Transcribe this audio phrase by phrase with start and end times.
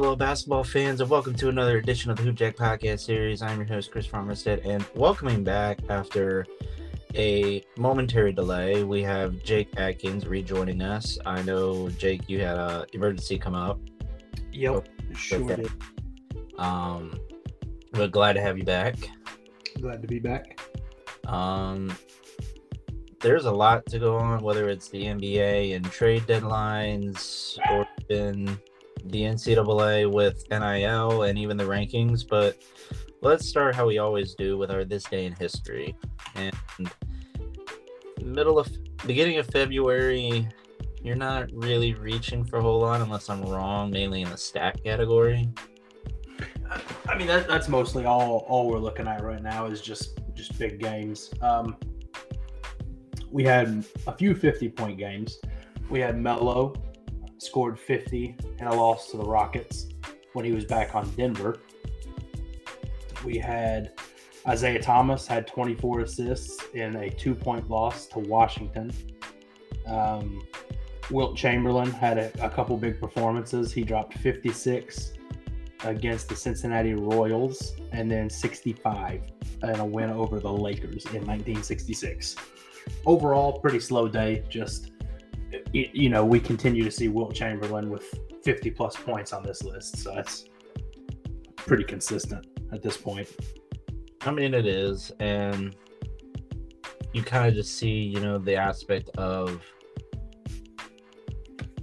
[0.00, 3.42] Hello, basketball fans, and welcome to another edition of the Hoop Jack Podcast Series.
[3.42, 6.46] I'm your host, Chris Farmerstead, and welcoming back after
[7.16, 11.18] a momentary delay, we have Jake Atkins rejoining us.
[11.26, 13.80] I know, Jake, you had a emergency come up.
[14.52, 15.62] Yep, sure okay.
[15.62, 15.72] did.
[16.58, 17.18] Um,
[17.90, 18.94] but glad to have you back.
[19.80, 20.60] Glad to be back.
[21.26, 21.92] Um,
[23.18, 28.60] there's a lot to go on, whether it's the NBA and trade deadlines or even
[29.06, 32.26] the NCAA with NIL and even the rankings.
[32.26, 32.58] But
[33.20, 35.96] let's start how we always do with our this day in history.
[36.34, 36.54] And
[38.22, 38.68] middle of
[39.06, 40.48] beginning of February,
[41.02, 44.82] you're not really reaching for a whole lot unless I'm wrong, mainly in the stat
[44.82, 45.48] category.
[47.08, 50.58] I mean, that, that's mostly all all we're looking at right now is just just
[50.58, 51.32] big games.
[51.40, 51.76] Um,
[53.30, 55.38] we had a few 50 point games.
[55.90, 56.74] We had Melo
[57.38, 59.88] scored 50 in a loss to the Rockets
[60.32, 61.58] when he was back on Denver.
[63.24, 63.92] We had
[64.46, 68.92] Isaiah Thomas had 24 assists in a two point loss to Washington.
[69.86, 70.46] Um,
[71.10, 73.72] Wilt Chamberlain had a, a couple big performances.
[73.72, 75.12] He dropped 56
[75.84, 79.22] against the Cincinnati Royals and then 65
[79.62, 82.36] in a win over the Lakers in 1966.
[83.06, 84.44] Overall, pretty slow day.
[84.48, 84.90] Just,
[85.72, 89.98] you know, we continue to see Wilt Chamberlain with 50 plus points on this list.
[89.98, 90.46] So that's
[91.56, 93.28] pretty consistent at this point.
[94.22, 95.12] I mean, it is.
[95.20, 95.74] And
[97.12, 99.62] you kind of just see, you know, the aspect of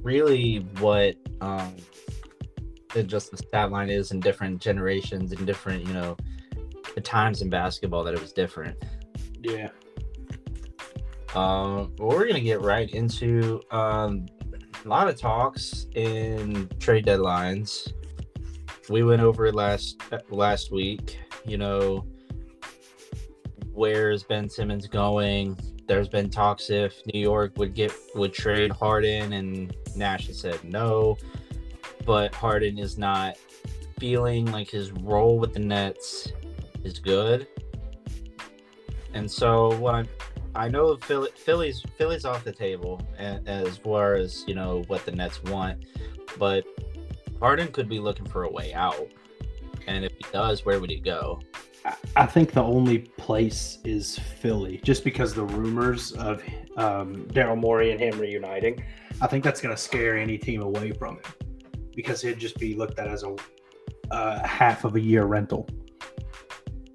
[0.02, 1.76] really what um,
[3.06, 6.16] just the stat line is in different generations and different, you know,
[6.94, 8.78] the times in basketball that it was different.
[9.42, 9.70] Yeah.
[11.36, 14.26] Um, we're gonna get right into um,
[14.86, 17.92] a lot of talks in trade deadlines.
[18.90, 21.20] We went over last last week.
[21.46, 22.06] You know,
[23.74, 25.58] where's Ben Simmons going?
[25.88, 30.64] There's been talks if New York would get would trade Harden, and Nash has said
[30.64, 31.18] no.
[32.06, 33.38] But Harden is not
[34.00, 36.32] feeling like his role with the Nets
[36.84, 37.48] is good.
[39.14, 40.08] And so what I'm
[40.56, 45.12] I know Philly, Philly's Philly's off the table as far as you know what the
[45.12, 45.84] Nets want,
[46.40, 46.66] but
[47.40, 49.08] Harden could be looking for a way out.
[49.88, 51.42] And if he does, where would he go?
[52.16, 56.42] I think the only place is Philly, just because the rumors of
[56.78, 58.84] um, Daryl Morey and him reuniting.
[59.22, 61.34] I think that's going to scare any team away from him
[61.96, 63.36] because he'd just be looked at as a
[64.12, 65.68] uh, half of a year rental.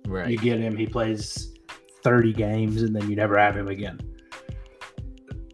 [0.06, 0.28] Right.
[0.28, 1.54] You get him, he plays
[2.02, 3.98] 30 games, and then you never have him again.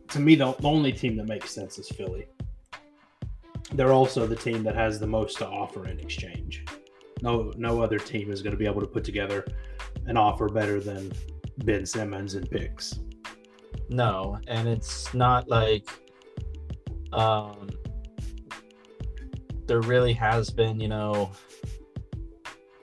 [0.09, 2.27] To me, the, the only team that makes sense is Philly.
[3.73, 6.65] They're also the team that has the most to offer in exchange.
[7.23, 9.45] No, no other team is going to be able to put together
[10.07, 11.13] an offer better than
[11.59, 13.01] Ben Simmons and picks.
[13.89, 15.89] No, and it's not like
[17.13, 17.69] um
[19.67, 21.31] there really has been, you know,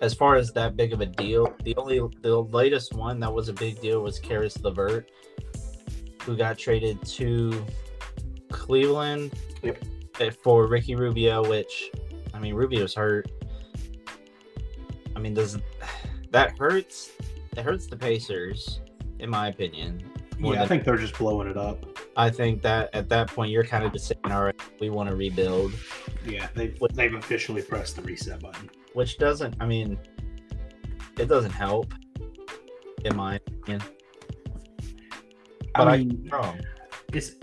[0.03, 3.47] as far as that big of a deal, the only the latest one that was
[3.47, 5.09] a big deal was Caris LeVert,
[6.23, 7.65] who got traded to
[8.51, 9.33] Cleveland
[9.63, 9.81] yep.
[10.19, 11.89] Eh, for Ricky Rubio, which
[12.33, 13.31] I mean Rubio's hurt.
[15.15, 15.57] I mean, does
[16.31, 17.11] that hurts?
[17.55, 18.81] It hurts the Pacers,
[19.19, 20.03] in my opinion.
[20.37, 21.85] Yeah, I think they're just blowing it up.
[22.17, 25.07] I think that at that point you're kind of just saying, all right, we want
[25.09, 25.71] to rebuild.
[26.25, 28.69] Yeah, they've they've officially pressed the reset button.
[28.93, 29.97] Which doesn't, I mean,
[31.17, 31.93] it doesn't help,
[33.05, 33.81] in my opinion.
[35.75, 36.59] But I mean, I,
[37.11, 37.35] it's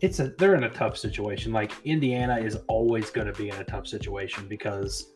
[0.00, 1.52] it's a they're in a tough situation.
[1.52, 5.12] Like Indiana is always going to be in a tough situation because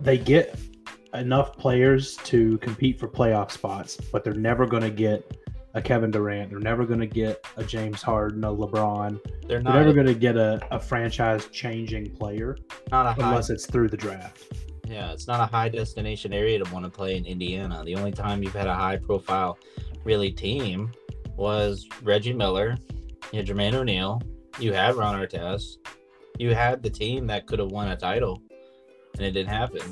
[0.00, 0.58] they get
[1.14, 5.35] enough players to compete for playoff spots, but they're never going to get
[5.76, 6.50] a Kevin Durant.
[6.50, 9.20] They're never going to get a James Harden, a LeBron.
[9.46, 12.56] They're, not, they're never going to get a, a franchise changing player
[12.90, 14.42] not unless high, it's through the draft.
[14.88, 17.82] Yeah, it's not a high destination area to want to play in Indiana.
[17.84, 19.58] The only time you've had a high profile
[20.02, 20.92] really team
[21.36, 22.76] was Reggie Miller,
[23.30, 24.22] you had Jermaine O'Neal,
[24.58, 25.76] you had Ron Artest,
[26.38, 28.40] you had the team that could have won a title,
[29.14, 29.82] and it didn't happen.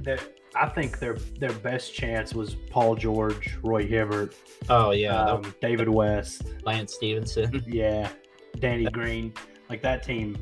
[0.00, 0.20] That
[0.54, 4.34] I think their their best chance was Paul George, Roy Hibbert.
[4.68, 7.64] Oh yeah, um, David West, Lance Stephenson.
[7.72, 8.10] Yeah,
[8.58, 9.32] Danny Green.
[9.70, 10.36] Like that team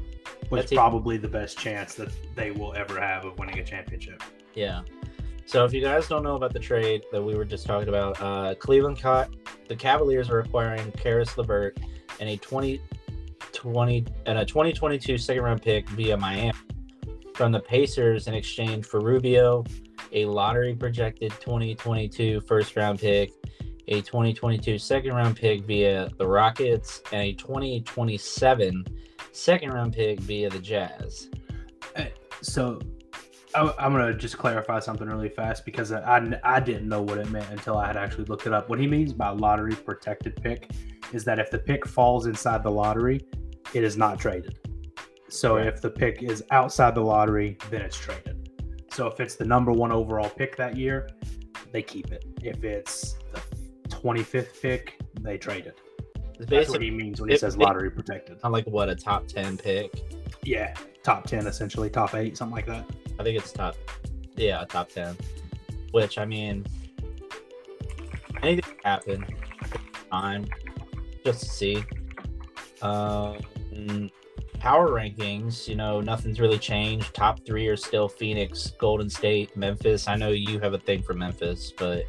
[0.50, 0.76] was that team.
[0.76, 4.22] probably the best chance that they will ever have of winning a championship.
[4.54, 4.82] Yeah.
[5.46, 8.20] So if you guys don't know about the trade that we were just talking about,
[8.20, 9.30] uh, Cleveland caught
[9.68, 11.78] the Cavaliers are acquiring Caris LeVert
[12.18, 12.80] and a 20
[13.52, 16.52] 20 and a 2022 second round pick via Miami
[17.34, 19.64] from the Pacers in exchange for Rubio,
[20.12, 23.32] a lottery projected 2022 first round pick,
[23.88, 28.84] a 2022 second round pick via the Rockets, and a 2027
[29.32, 31.28] second round pick via the Jazz.
[32.42, 32.80] So
[33.54, 37.30] I, I'm gonna just clarify something really fast because I, I didn't know what it
[37.30, 38.68] meant until I had actually looked it up.
[38.68, 40.70] What he means by lottery protected pick
[41.12, 43.26] is that if the pick falls inside the lottery,
[43.74, 44.58] it is not traded.
[45.28, 45.66] So Right.
[45.66, 48.49] if the pick is outside the lottery, then it's traded.
[48.92, 51.08] So if it's the number one overall pick that year,
[51.72, 52.24] they keep it.
[52.42, 53.40] If it's the
[53.88, 55.78] 25th pick, they trade it.
[56.14, 58.38] That's what basically he means when he it- says lottery protected.
[58.42, 59.92] of like what a top 10 pick.
[60.42, 62.84] Yeah, top 10 essentially, top eight, something like that.
[63.18, 63.76] I think it's top,
[64.36, 65.16] yeah, top 10.
[65.92, 66.64] Which, I mean,
[68.42, 69.24] anything can happen.
[70.10, 70.46] Time,
[71.24, 71.84] just to see.
[72.82, 73.36] Um,
[74.60, 77.14] power rankings, you know, nothing's really changed.
[77.14, 80.06] Top three are still Phoenix, Golden State, Memphis.
[80.06, 82.04] I know you have a thing for Memphis, but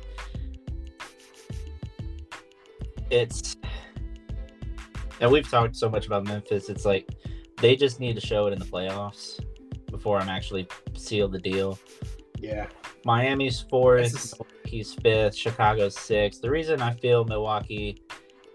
[3.09, 3.55] it's.
[5.21, 6.69] And we've talked so much about Memphis.
[6.69, 7.07] It's like
[7.57, 9.39] they just need to show it in the playoffs
[9.89, 11.79] before I'm actually seal the deal.
[12.37, 12.67] Yeah.
[13.05, 16.41] Miami's fourth, is- Milwaukee's fifth, Chicago's sixth.
[16.41, 18.01] The reason I feel Milwaukee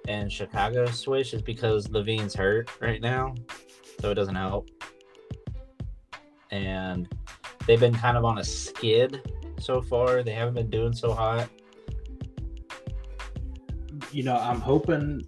[0.08, 3.34] and Chicago switch is because LaVine's hurt right now,
[4.06, 4.70] so it doesn't help.
[6.52, 7.08] And
[7.66, 10.22] they've been kind of on a skid so far.
[10.22, 11.48] They haven't been doing so hot.
[14.12, 15.26] you know, I'm hoping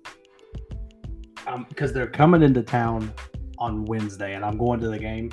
[1.49, 3.13] um because they're coming into town
[3.59, 5.33] on Wednesday, and I'm going to the game,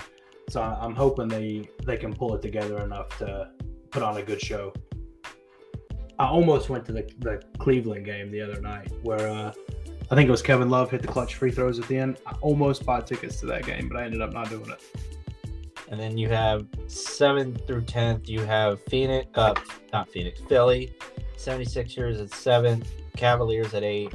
[0.49, 3.51] so I'm hoping they they can pull it together enough to
[3.91, 4.73] put on a good show.
[6.17, 9.53] I almost went to the, the Cleveland game the other night where uh,
[10.11, 12.17] I think it was Kevin Love hit the clutch free throws at the end.
[12.27, 14.83] I almost bought tickets to that game, but I ended up not doing it.
[15.89, 18.29] And then you have seventh through tenth.
[18.29, 19.55] You have Phoenix, uh,
[19.91, 20.93] not Phoenix, Philly,
[21.37, 24.13] 76ers at seventh, Cavaliers at eight,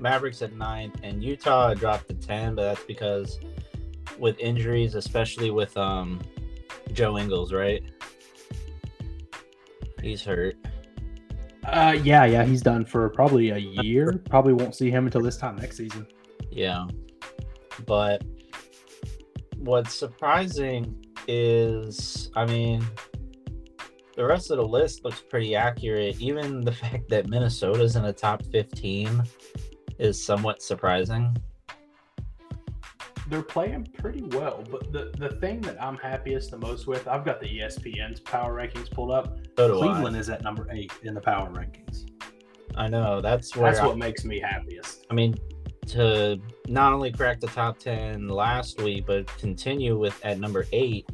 [0.00, 2.54] Mavericks at ninth, and Utah dropped to ten.
[2.54, 3.38] But that's because
[4.18, 6.20] with injuries, especially with um
[6.92, 7.82] Joe Ingles, right?
[10.02, 10.56] He's hurt.
[11.64, 14.20] Uh, yeah, yeah, he's done for probably a year.
[14.30, 16.06] Probably won't see him until this time next season.
[16.50, 16.86] Yeah.
[17.86, 18.24] But
[19.58, 22.84] what's surprising is, I mean,
[24.16, 26.20] the rest of the list looks pretty accurate.
[26.20, 29.22] Even the fact that Minnesota's in the top 15
[29.98, 31.36] is somewhat surprising.
[33.28, 34.64] They're playing pretty well.
[34.70, 38.54] But the, the thing that I'm happiest the most with, I've got the ESPN's power
[38.54, 39.38] rankings pulled up.
[39.56, 42.06] So Cleveland is at number eight in the power rankings.
[42.76, 42.84] I.
[42.84, 43.20] I know.
[43.20, 45.06] That's where That's I, what makes me happiest.
[45.10, 45.36] I mean,
[45.88, 51.08] to not only crack the top 10 last week, but continue with at number eight.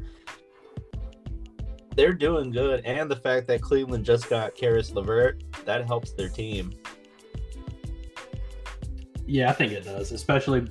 [1.96, 6.28] They're doing good, and the fact that Cleveland just got Caris LeVert that helps their
[6.28, 6.72] team.
[9.26, 10.12] Yeah, I think it does.
[10.12, 10.64] Especially,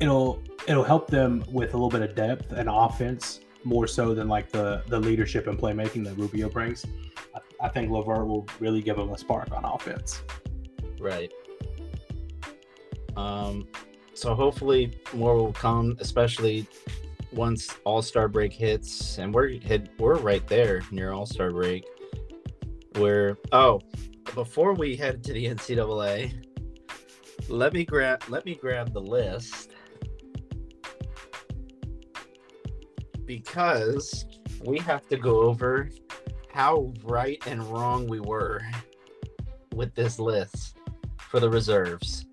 [0.00, 4.28] it'll it'll help them with a little bit of depth and offense more so than
[4.28, 6.86] like the the leadership and playmaking that Rubio brings.
[7.34, 10.22] I, I think LeVert will really give them a spark on offense.
[11.00, 11.32] Right.
[13.16, 13.66] Um,
[14.14, 16.66] so hopefully more will come, especially
[17.32, 21.84] once All Star break hits, and we're hit, we're right there near All Star break.
[22.96, 23.80] We're oh,
[24.34, 26.44] before we head to the NCAA,
[27.48, 29.67] let me grab let me grab the list
[33.28, 34.24] because
[34.64, 35.90] we have to go over
[36.50, 38.62] how right and wrong we were
[39.74, 40.78] with this list
[41.18, 42.24] for the reserves.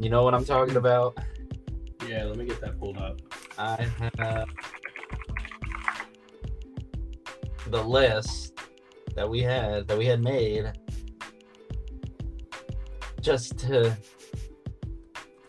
[0.00, 1.16] You know what I'm talking about?
[2.06, 3.20] Yeah, let me get that pulled up.
[3.56, 3.88] I
[4.24, 4.48] have
[7.68, 8.58] the list
[9.14, 10.72] that we had that we had made
[13.20, 13.96] just to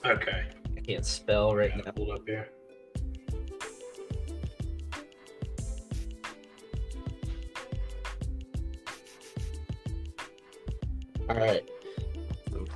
[0.05, 0.45] Okay,
[0.77, 1.91] I can't spell right now.
[1.91, 2.47] pulled up here.
[11.29, 11.67] All right.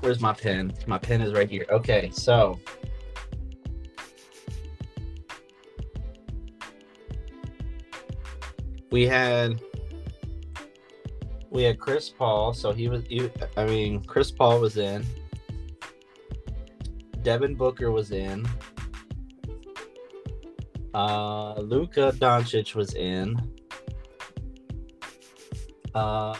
[0.02, 0.74] Where's my pen?
[0.88, 1.66] My pen is right here.
[1.70, 2.60] Okay, so
[8.92, 9.62] we had
[11.50, 15.06] we had Chris Paul, so he was he, I mean Chris Paul was in.
[17.22, 18.48] Devin Booker was in.
[20.94, 23.40] Uh Luka Doncic was in.
[25.94, 26.36] Uh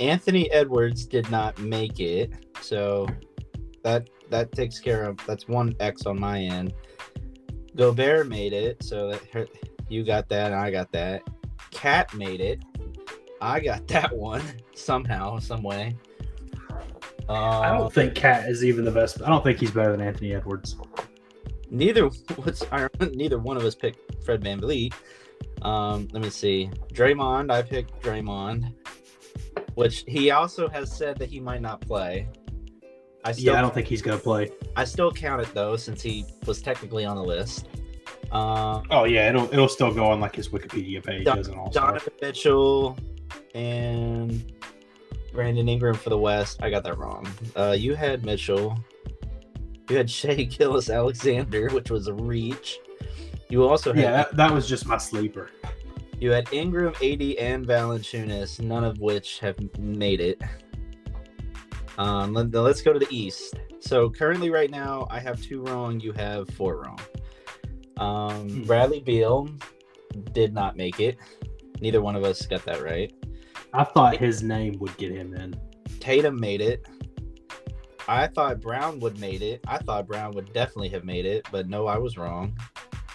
[0.00, 3.06] Anthony Edwards did not make it, so
[3.82, 6.74] that that takes care of that's one X on my end.
[7.76, 9.48] Gobert made it, so that
[9.88, 11.22] you got that and I got that.
[11.70, 12.62] Cat made it.
[13.40, 14.42] I got that one
[14.74, 15.96] somehow, some way.
[17.28, 19.22] Uh, I don't think Cat is even the best.
[19.22, 20.76] I don't think he's better than Anthony Edwards.
[21.70, 22.64] Neither what's
[23.12, 24.94] neither one of us picked Fred VanVleet.
[25.62, 26.70] Um, let me see.
[26.92, 28.72] Draymond, I picked Draymond,
[29.74, 32.28] which he also has said that he might not play.
[33.24, 34.50] I still, yeah, I don't think he's gonna play.
[34.76, 37.66] I still count it though, since he was technically on the list.
[38.30, 41.54] Uh, oh yeah, it'll it'll still go on like his Wikipedia page Don, as an
[41.54, 42.98] all Donovan Mitchell
[43.54, 44.52] and
[45.32, 46.62] Brandon Ingram for the West.
[46.62, 47.26] I got that wrong.
[47.56, 48.78] Uh, you had Mitchell.
[49.88, 52.78] You had Shai Gilgeous-Alexander, which was a reach.
[53.48, 55.50] You also had yeah, that, that was just my sleeper.
[56.20, 60.42] You had Ingram, AD, and Valanciunas, none of which have made it.
[61.96, 63.54] Um, let, us go to the East.
[63.80, 66.00] So currently, right now, I have two wrong.
[66.00, 67.00] You have four wrong.
[67.98, 68.62] Um, hmm.
[68.64, 69.48] Bradley Beal
[70.32, 71.18] did not make it.
[71.80, 73.12] Neither one of us got that right.
[73.72, 75.54] I thought his name would get him in.
[76.00, 76.86] Tatum made it.
[78.08, 79.60] I thought Brown would made it.
[79.68, 82.56] I thought Brown would definitely have made it, but no, I was wrong.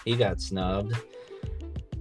[0.04, 0.94] He got snubbed.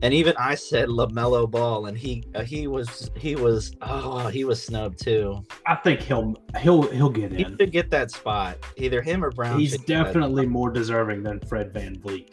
[0.04, 4.44] And even I said LaMelo Ball, and he uh, he was he was oh he
[4.44, 5.42] was snubbed too.
[5.66, 7.38] I think he'll he'll he'll get in.
[7.38, 8.58] He should get that spot.
[8.76, 9.58] Either him or Brown.
[9.58, 12.32] He's definitely more deserving than Fred Van VanVleet.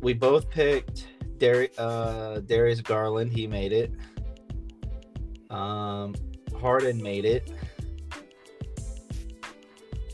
[0.00, 3.32] We both picked Dar- uh, Darius Garland.
[3.32, 3.90] He made it.
[5.50, 6.14] Um,
[6.60, 7.50] Harden made it.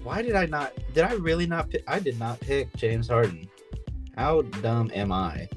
[0.03, 0.73] Why did I not?
[0.95, 1.85] Did I really not pick?
[1.87, 3.47] I did not pick James Harden.
[4.17, 5.51] How dumb am I?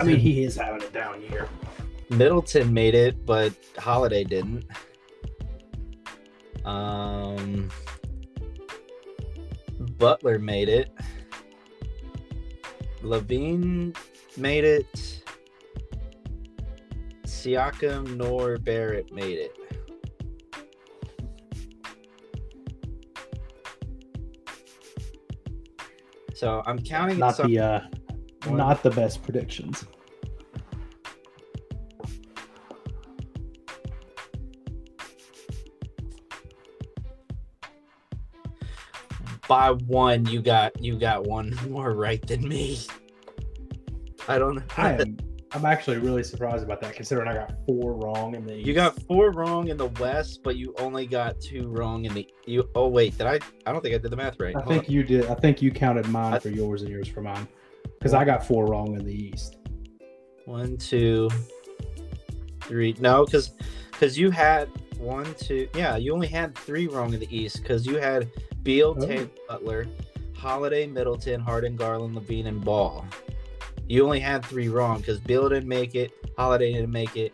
[0.00, 1.48] I mean, he is having a down year.
[2.10, 4.64] Middleton made it, but Holiday didn't.
[6.64, 7.70] Um,
[9.98, 10.90] Butler made it.
[13.02, 13.96] LaVine
[14.36, 15.22] made it.
[17.24, 19.56] Siakam nor Barrett made it.
[26.34, 27.50] So I'm counting not some...
[27.50, 27.80] the uh,
[28.50, 29.84] not the best predictions.
[39.48, 42.78] By one, you got you got one more right than me.
[44.28, 44.62] I don't know.
[44.76, 45.16] I am
[45.56, 48.56] I'm actually really surprised about that, considering I got four wrong in the.
[48.56, 48.66] East.
[48.66, 52.28] You got four wrong in the West, but you only got two wrong in the.
[52.44, 53.38] You oh wait, did I?
[53.64, 54.54] I don't think I did the math right.
[54.54, 54.94] I Hold think on.
[54.94, 55.26] you did.
[55.26, 57.48] I think you counted mine I, for yours and yours for mine,
[58.06, 59.56] because I got four wrong in the East.
[60.44, 61.28] One, two,
[62.60, 62.94] three.
[63.00, 63.50] No, because
[63.90, 65.68] because you had one, two.
[65.74, 68.30] Yeah, you only had three wrong in the East because you had
[68.62, 69.04] Beal, oh.
[69.04, 69.86] Taylor, Butler,
[70.36, 73.04] Holiday, Middleton, Harden, Garland, LaVine, and Ball.
[73.88, 77.32] You only had three wrong because Bill didn't make it, Holiday didn't make it,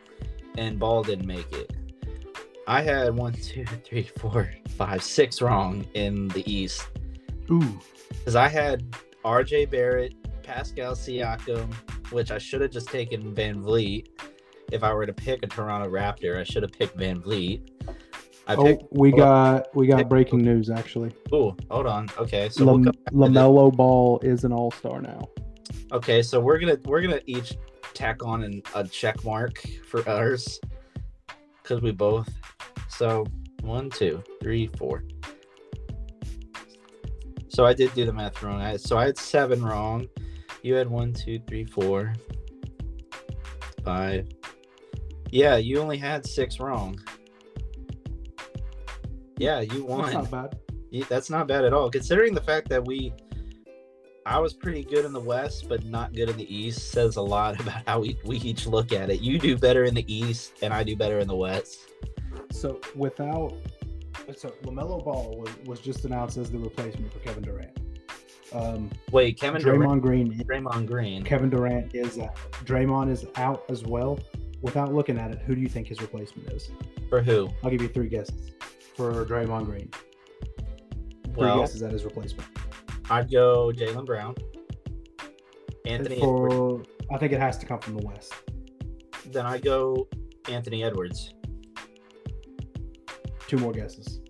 [0.56, 1.70] and Ball didn't make it.
[2.66, 6.88] I had one, two, three, four, five, six wrong in the East.
[7.50, 7.78] Ooh.
[8.08, 8.90] Because I had
[9.22, 11.72] RJ Barrett, Pascal Siakam,
[12.10, 14.08] which I should have just taken VanVleet.
[14.70, 17.68] If I were to pick a Toronto Raptor, I should have picked VanVleet.
[18.46, 21.12] I oh, we got we got breaking news actually.
[21.30, 22.08] Oh, hold on.
[22.18, 25.28] Okay, so Lam- we'll LaMelo Ball is an All Star now.
[25.92, 27.56] Okay, so we're gonna we're gonna each
[27.94, 30.60] tack on an, a check mark for ours
[31.62, 32.28] because we both.
[32.88, 33.24] So
[33.62, 35.04] one, two, three, four.
[37.48, 38.60] So I did do the math wrong.
[38.60, 40.08] I, so I had seven wrong.
[40.62, 42.14] You had one, two, three, four,
[43.84, 44.28] five.
[45.30, 46.98] Yeah, you only had six wrong.
[49.38, 50.02] Yeah, you won.
[50.02, 51.08] That's not bad.
[51.08, 53.12] that's not bad at all, considering the fact that we
[54.24, 56.92] I was pretty good in the West, but not good in the East.
[56.92, 59.20] Says a lot about how we, we each look at it.
[59.20, 61.80] You do better in the East, and I do better in the West.
[62.50, 63.54] So without,
[64.36, 67.76] so LaMelo Ball was, was just announced as the replacement for Kevin Durant.
[68.54, 70.44] Um, Wait, Kevin Draymond Durant, Green.
[70.44, 71.22] Draymond Green.
[71.22, 72.36] Kevin Durant is out.
[72.64, 74.18] Draymond is out as well.
[74.60, 76.70] Without looking at it, who do you think his replacement is?
[77.08, 77.50] For who?
[77.62, 78.52] I'll give you three guesses.
[78.96, 79.90] For Draymond Green.
[81.24, 82.48] Three well, guesses at his replacement.
[83.10, 84.34] I'd go Jaylen Brown.
[85.86, 86.88] Anthony For, Edwards.
[87.10, 88.32] I think it has to come from the West.
[89.26, 90.08] Then I go
[90.48, 91.34] Anthony Edwards.
[93.48, 94.21] Two more guesses.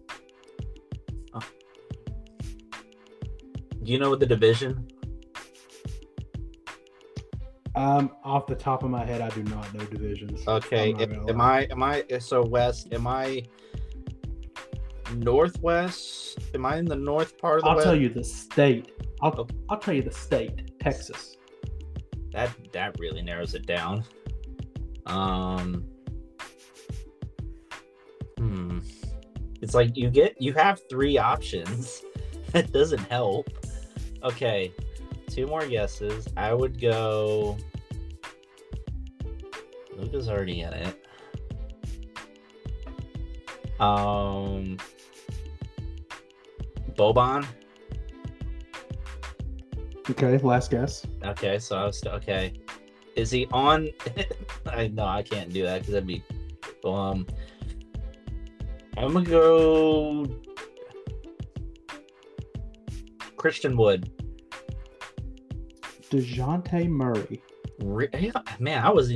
[3.83, 4.87] Do you know what the division?
[7.75, 10.47] Um, off the top of my head, I do not know divisions.
[10.47, 10.95] Okay,
[11.29, 12.93] am I am I so West?
[12.93, 13.43] Am I
[15.15, 16.39] northwest.
[16.55, 17.87] Am I in the north part of the I'll West?
[17.87, 18.93] tell you the state.
[19.21, 19.47] I'll Oh.
[19.69, 21.37] I'll tell you the state, Texas.
[22.33, 24.05] That that really narrows it down.
[25.07, 25.85] Um
[28.39, 28.81] Hmm.
[29.61, 32.03] It's like you get you have three options.
[32.53, 33.49] That doesn't help.
[34.25, 34.73] Okay.
[35.29, 36.29] Two more guesses.
[36.37, 37.57] I would go
[39.97, 41.07] Luka's already in it.
[43.81, 44.79] Um
[46.95, 47.47] Boban.
[50.11, 51.07] Okay, last guess.
[51.25, 52.53] Okay, so I was st- okay.
[53.15, 53.89] Is he on?
[54.67, 56.23] I no, I can't do that because that'd be.
[56.85, 57.27] Um,
[58.97, 60.27] I'm gonna go.
[63.43, 64.09] Christian Wood.
[66.11, 67.43] Dejounte Murray.
[67.83, 68.31] Re- yeah,
[68.61, 69.13] Man, I was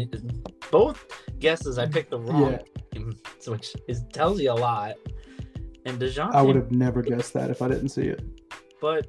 [0.73, 1.05] both
[1.39, 1.79] guesses.
[1.79, 2.59] I mm, picked the wrong,
[2.93, 3.03] Yeah,
[3.47, 4.95] which is tells you a lot.
[5.85, 8.21] And Dejounte, I would have never guessed that if I didn't see it.
[8.81, 9.07] but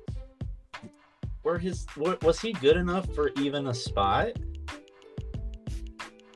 [1.44, 4.34] were his wa- was he good enough for even a spot?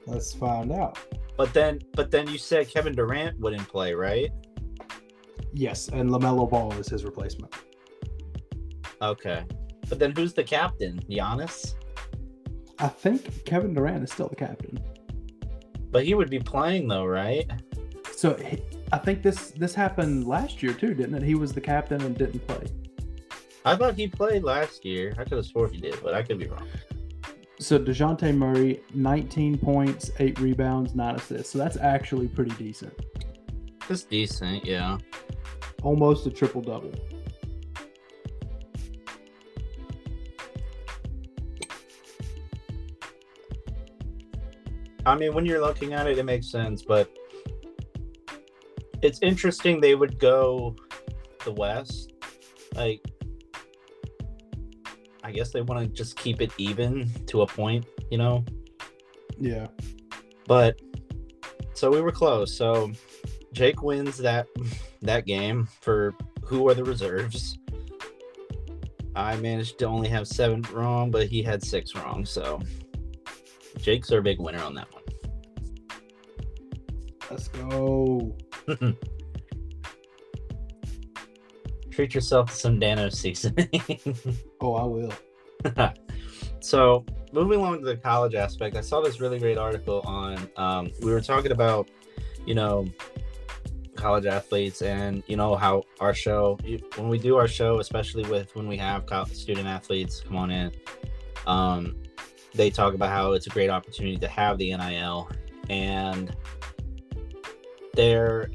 [0.07, 0.97] Let's find out.
[1.37, 4.31] But then, but then you said Kevin Durant wouldn't play, right?
[5.53, 7.53] Yes, and LaMelo Ball is his replacement.
[9.01, 9.43] Okay.
[9.89, 10.99] But then who's the captain?
[11.09, 11.73] Giannis?
[12.79, 14.79] I think Kevin Durant is still the captain.
[15.91, 17.49] But he would be playing though, right?
[18.15, 18.61] So he-
[18.93, 21.23] I think this this happened last year too, didn't it?
[21.23, 22.67] He was the captain and didn't play.
[23.63, 25.13] I thought he played last year.
[25.17, 26.67] I could have swore he did, but I could be wrong.
[27.59, 31.51] So Dejounte Murray, 19 points, eight rebounds, nine assists.
[31.51, 32.93] So that's actually pretty decent.
[33.87, 34.97] That's decent, yeah.
[35.83, 36.91] Almost a triple double.
[45.05, 47.09] I mean, when you're looking at it, it makes sense, but
[49.01, 50.75] it's interesting they would go
[51.43, 52.13] the West.
[52.75, 53.01] Like,
[55.23, 58.45] I guess they want to just keep it even to a point, you know?
[59.37, 59.67] Yeah.
[60.47, 60.79] But
[61.73, 62.55] so we were close.
[62.55, 62.91] So
[63.53, 64.47] Jake wins that
[65.01, 67.57] that game for who are the reserves.
[69.15, 72.25] I managed to only have seven wrong, but he had six wrong.
[72.25, 72.59] So
[73.81, 75.03] Jake's our big winner on that one.
[77.29, 78.35] Let's go.
[81.91, 83.69] Treat yourself to some Dano seasoning.
[84.63, 85.13] Oh, I will.
[86.59, 90.47] so moving along to the college aspect, I saw this really great article on.
[90.55, 91.89] Um, we were talking about,
[92.45, 92.87] you know,
[93.95, 96.57] college athletes and you know how our show
[96.95, 100.71] when we do our show, especially with when we have student athletes come on in,
[101.47, 101.95] um,
[102.53, 105.29] they talk about how it's a great opportunity to have the NIL
[105.69, 106.35] and
[107.93, 108.49] they're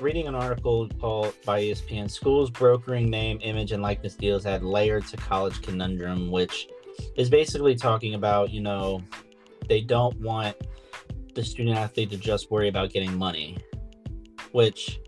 [0.00, 5.00] reading an article called by ESPN Schools brokering name, image, and likeness deals add layer
[5.00, 6.68] to college conundrum, which
[7.16, 9.00] is basically talking about, you know,
[9.68, 10.56] they don't want
[11.34, 13.56] the student athlete to just worry about getting money,
[14.52, 15.00] which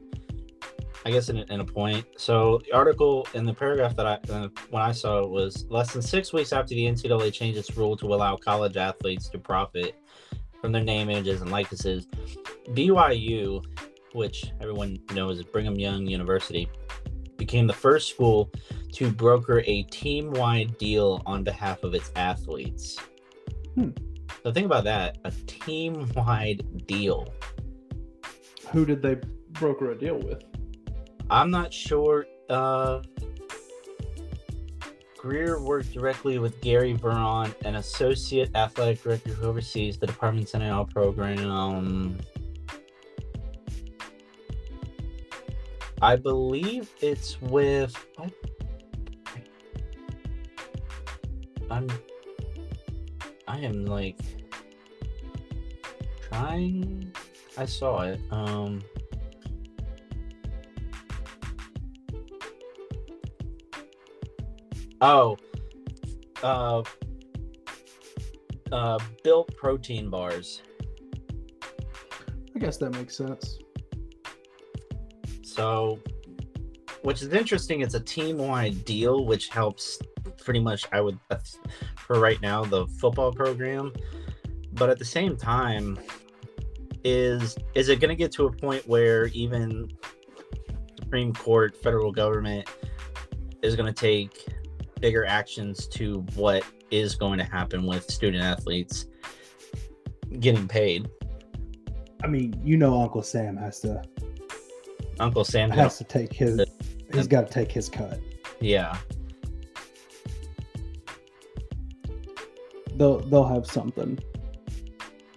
[1.07, 2.05] I guess in a, in a point.
[2.19, 5.93] So the article in the paragraph that I uh, when I saw it was less
[5.93, 9.95] than six weeks after the NCAA changed its rule to allow college athletes to profit
[10.61, 12.09] from their name, images, and likenesses.
[12.71, 13.63] BYU
[14.17, 16.69] which everyone knows is Brigham Young University,
[17.37, 18.51] became the first school
[18.93, 22.99] to broker a team wide deal on behalf of its athletes.
[23.75, 23.91] Hmm.
[24.43, 27.33] So think about that a team wide deal.
[28.73, 29.17] Who did they
[29.53, 30.43] broker a deal with?
[31.31, 32.27] I'm not sure.
[32.49, 33.03] Uh,
[35.19, 40.85] Greer worked directly with Gary Veron, an associate athletic director who oversees the department's NIL
[40.87, 41.51] program.
[41.51, 42.19] Um,
[46.01, 47.97] I believe it's with.
[48.17, 48.33] What?
[51.71, 51.89] I'm.
[53.49, 54.19] I am like
[56.29, 57.11] trying.
[57.59, 58.21] I saw it.
[58.31, 58.83] Um.
[65.01, 65.37] Oh.
[66.43, 66.83] Uh.
[68.73, 68.99] Uh.
[69.23, 70.63] Built protein bars.
[72.55, 73.59] I guess that makes sense.
[75.43, 75.99] So,
[77.03, 77.83] which is interesting.
[77.83, 79.99] It's a team-wide deal, which helps
[80.43, 80.85] pretty much.
[80.93, 81.37] I would, uh,
[81.97, 83.93] for right now, the football program.
[84.73, 85.99] But at the same time,
[87.05, 89.89] is is it going to get to a point where even
[90.99, 92.69] Supreme Court, federal government
[93.63, 94.45] is going to take
[95.01, 99.07] bigger actions to what is going to happen with student athletes
[100.41, 101.09] getting paid?
[102.23, 104.03] I mean, you know, Uncle Sam has to
[105.21, 106.61] Uncle Sam has to take his.
[107.13, 108.21] He's got to take his cut.
[108.61, 108.97] Yeah.
[112.97, 114.19] They'll they'll have something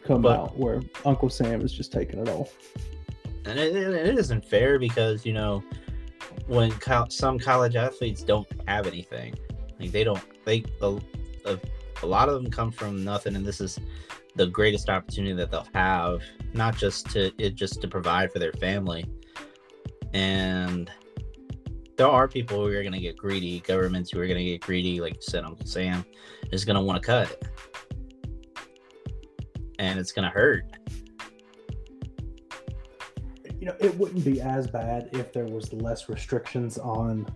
[0.06, 2.50] come But- out where Uncle Sam is just taking it all.
[3.46, 5.64] and it, it it isn't fair because you know
[6.48, 9.36] when co- some college athletes don't have anything
[9.80, 11.00] like they don't they a,
[11.46, 11.60] a,
[12.04, 13.80] a lot of them come from nothing and this is
[14.36, 16.22] the greatest opportunity that they'll have
[16.54, 19.06] not just to it just to provide for their family.
[20.14, 20.90] And
[21.98, 24.62] there are people who are going to get greedy governments who are going to get
[24.62, 26.06] greedy like you said uncle sam
[26.52, 27.44] is going to want to cut.
[29.78, 30.66] And it's going to hurt.
[33.60, 37.28] You know, it wouldn't be as bad if there was less restrictions on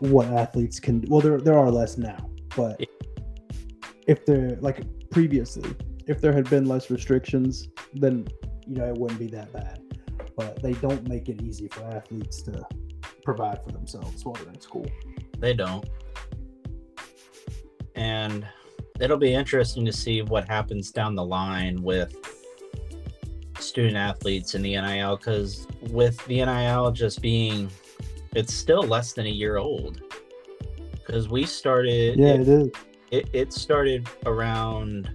[0.00, 1.04] what athletes can.
[1.08, 2.84] Well, there there are less now, but
[4.06, 5.74] if there like previously,
[6.06, 8.26] if there had been less restrictions, then
[8.66, 9.80] you know it wouldn't be that bad.
[10.36, 12.66] But they don't make it easy for athletes to
[13.22, 14.86] provide for themselves while they're in school.
[15.38, 15.86] They don't.
[17.94, 18.46] And
[19.00, 22.14] it'll be interesting to see what happens down the line with
[23.58, 27.70] student athletes in the NIL because with the NIL just being,
[28.34, 30.00] it's still less than a year old.
[30.92, 32.68] Because we started, Yeah, it, it is.
[33.10, 35.10] it, it started around,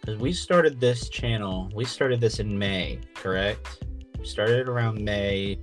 [0.00, 3.84] because we started this channel, we started this in May, correct?
[4.18, 5.58] We started around May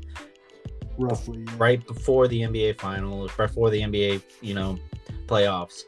[0.98, 1.40] Roughly.
[1.48, 1.54] yeah.
[1.58, 4.78] right before the NBA finals, right before the NBA, you know,
[5.28, 5.84] playoffs.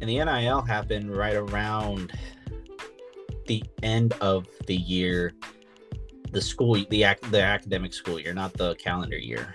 [0.00, 2.12] And the NIL happened right around
[3.46, 5.32] the end of the year,
[6.32, 9.54] the school, the ac- the academic school year, not the calendar year.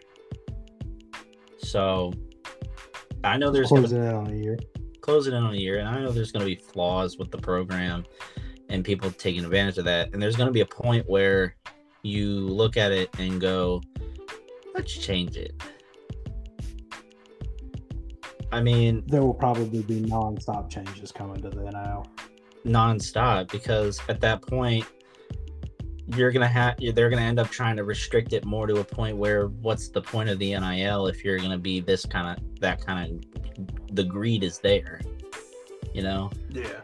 [1.59, 2.13] So
[3.23, 4.57] I know there's Closing in on a year.
[5.01, 7.37] closing in on a year, and I know there's going to be flaws with the
[7.37, 8.05] program
[8.69, 10.13] and people taking advantage of that.
[10.13, 11.55] And there's going to be a point where
[12.03, 13.81] you look at it and go,
[14.73, 15.53] let's change it.
[18.51, 22.05] I mean, There will probably be non-stop changes coming to the NIL.
[22.65, 24.85] nonstop because at that point,
[26.15, 29.15] you're gonna have they're gonna end up trying to restrict it more to a point
[29.15, 32.85] where what's the point of the NIL if you're gonna be this kind of that
[32.85, 33.25] kind
[33.57, 35.01] of the greed is there,
[35.93, 36.31] you know.
[36.49, 36.81] Yeah.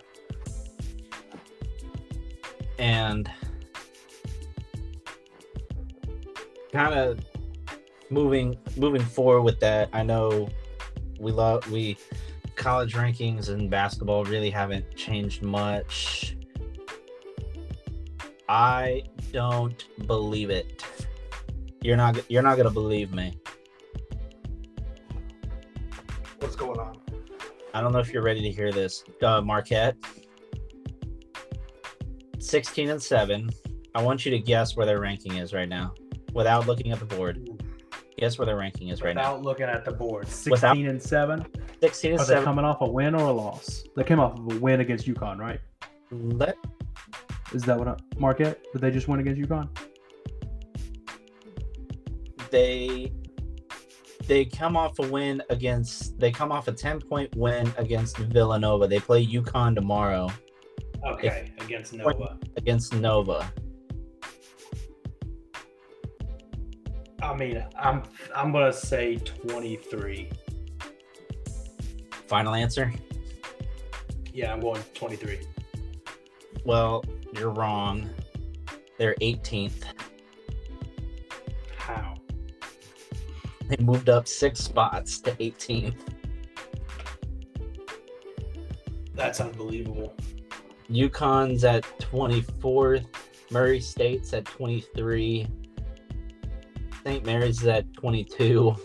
[2.80, 3.32] and
[6.72, 7.20] kind of
[8.10, 10.48] moving moving forward with that i know
[11.20, 11.98] we love we
[12.56, 16.36] college rankings and basketball really haven't changed much
[18.50, 19.02] i
[19.36, 20.82] don't believe it
[21.82, 23.38] you're not you're not gonna believe me
[26.40, 26.98] What's going on?
[27.74, 29.98] i don't know if you're ready to hear this uh, marquette
[32.40, 33.50] 16 and 7
[33.94, 35.94] i want you to guess where their ranking is right now
[36.34, 37.46] without looking at the board
[38.18, 41.02] guess where their ranking is right now Without looking at the board, 16 Without- and
[41.02, 41.46] 7.
[41.82, 43.84] 16 and Are they 7 coming off a win or a loss?
[43.98, 45.60] They came off of a win against UConn, right?
[46.12, 46.56] let
[47.54, 48.60] Is that what I, Marquette?
[48.74, 49.70] Did they just win against UConn?
[52.52, 53.12] they
[54.28, 58.88] they come off a win against they come off a 10 point win against villanova
[58.88, 60.30] they play UConn tomorrow
[61.06, 62.38] Okay, against Nova.
[62.56, 63.52] against nova
[67.22, 68.04] I mean, I'm
[68.36, 70.30] I'm gonna say 23.
[72.28, 72.94] final answer
[74.34, 75.40] Yeah, I'm going 23.
[76.64, 77.04] well
[77.38, 78.10] you're wrong.
[78.98, 79.84] They're 18th
[81.78, 82.16] How?
[83.68, 85.96] they moved up six spots to 18th
[89.14, 90.14] That's unbelievable.
[90.90, 93.06] UConn's at 24th
[93.52, 95.48] murray state's at 23
[97.04, 98.76] st mary's is at 22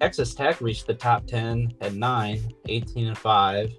[0.00, 3.72] texas tech reached the top 10 at 9 18 and 5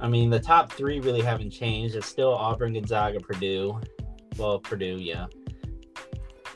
[0.00, 1.94] i mean the top three really haven't changed.
[1.94, 3.80] It's still auburn gonzaga purdue.
[4.36, 5.26] Well purdue yeah.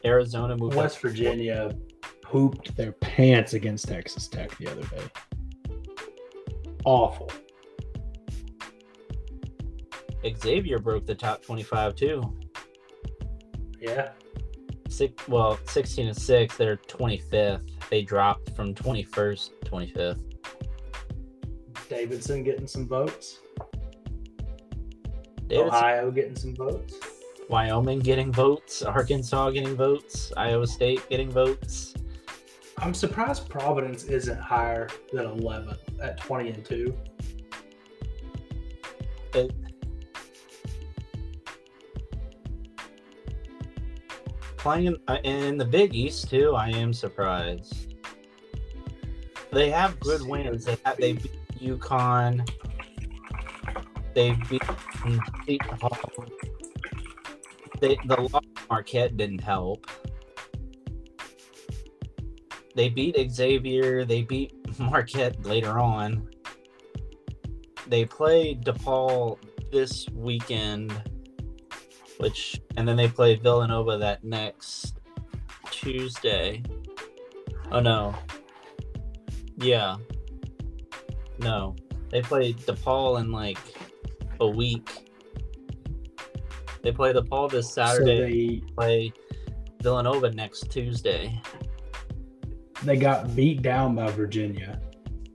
[0.05, 0.79] Arizona moved up.
[0.79, 1.77] West Virginia
[2.23, 5.03] pooped their pants against Texas Tech the other day.
[6.85, 7.31] Awful.
[10.37, 12.23] xavier broke the top 25 too.
[13.81, 14.11] Yeah.
[14.89, 20.38] six well 16 and 6 they're 25th they dropped from 21st 25th
[21.89, 23.41] Davidson getting some votes.
[25.47, 25.69] Davidson.
[25.69, 26.95] Ohio getting some votes.
[27.49, 28.83] Wyoming getting votes.
[28.83, 30.33] Arkansas getting votes.
[30.37, 31.95] Iowa State getting votes.
[32.77, 36.97] I'm surprised Providence isn't higher than 11 at 20 and 2.
[39.35, 39.53] It,
[44.57, 47.95] playing uh, in the Big East too, I am surprised.
[49.51, 50.67] They have good wins.
[50.67, 51.17] They have, they
[51.59, 52.49] UConn.
[54.15, 54.63] They beat
[55.47, 56.27] Seton Hall.
[57.81, 59.87] They the loss Marquette didn't help.
[62.75, 64.05] They beat Xavier.
[64.05, 66.29] They beat Marquette later on.
[67.87, 69.39] They play DePaul
[69.73, 70.93] this weekend,
[72.19, 74.99] which and then they play Villanova that next
[75.71, 76.63] Tuesday.
[77.71, 78.15] Oh no.
[79.57, 79.97] Yeah.
[81.39, 81.77] No.
[82.11, 83.59] They play DePaul in like
[84.41, 85.11] a week.
[86.83, 88.61] They play DePaul this Saturday.
[88.61, 89.13] So they, play
[89.83, 91.41] Villanova next Tuesday.
[92.83, 94.81] they got beat down by Virginia.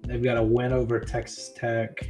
[0.05, 2.09] They've got a win over Texas Tech.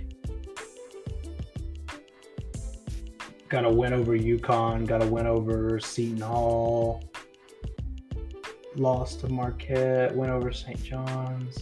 [3.50, 4.88] Got a win over UConn.
[4.88, 7.04] Got a win over Seton Hall.
[8.76, 10.16] Lost to Marquette.
[10.16, 10.84] Win over St.
[10.84, 11.60] John's.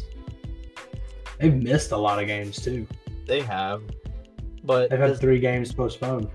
[1.42, 2.88] They've missed a lot of games too.
[3.28, 3.82] They have.
[4.64, 6.30] But They've had three games postponed.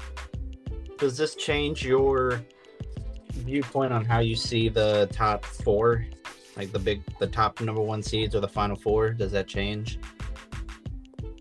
[0.98, 2.42] does this change your
[3.32, 6.04] viewpoint on how you see the top four?
[6.56, 9.10] Like the big the top number one seeds or the final four?
[9.10, 9.98] Does that change?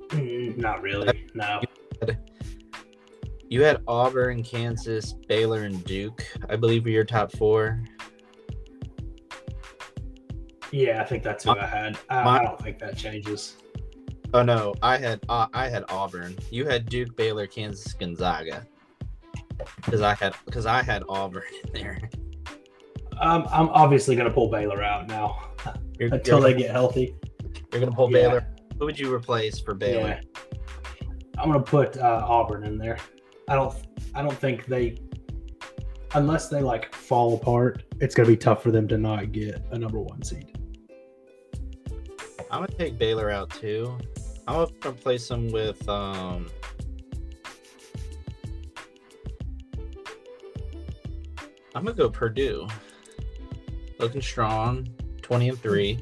[0.10, 1.26] Mm, Not really.
[1.34, 1.62] No.
[3.48, 6.26] You had Auburn, Kansas, Baylor, and Duke.
[6.50, 7.82] I believe were your top four.
[10.76, 11.98] Yeah, I think that's who I had.
[12.10, 13.56] I, My- I don't think that changes.
[14.34, 16.36] Oh no, I had uh, I had Auburn.
[16.52, 18.68] You had Duke, Baylor, Kansas, Gonzaga.
[19.78, 22.10] Because I had because I had Auburn in there.
[23.22, 25.52] Um, I'm obviously going to pull Baylor out now
[25.98, 27.16] You're, until you're, they get healthy.
[27.72, 28.28] you're gonna pull Yeah.
[28.28, 28.48] Baylor.
[28.78, 30.20] Who would you replace for Baylor?
[30.22, 31.08] Yeah.
[31.38, 32.98] I'm going to put uh, Auburn in there.
[33.48, 33.74] I don't.
[34.14, 34.98] I don't think they,
[36.14, 39.64] unless they like fall apart, it's going to be tough for them to not get
[39.72, 40.58] a number one seed.
[42.52, 43.98] I'm gonna take Baylor out too.
[44.48, 46.50] I'm gonna replace them with um.
[51.74, 52.68] I'm gonna go Purdue.
[54.00, 54.88] Looking strong,
[55.22, 56.00] twenty and three.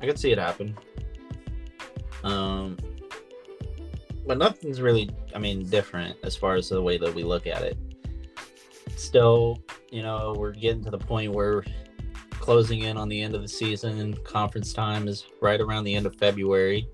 [0.00, 0.76] I can see it happen.
[2.24, 2.76] Um,
[4.26, 7.62] but nothing's really, I mean, different as far as the way that we look at
[7.62, 7.78] it.
[8.96, 9.58] Still,
[9.90, 11.64] you know, we're getting to the point where
[12.38, 16.06] closing in on the end of the season conference time is right around the end
[16.06, 16.88] of February.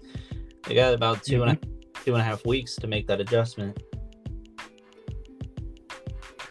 [0.66, 1.56] They got about two and a
[2.04, 3.78] two and a half weeks to make that adjustment.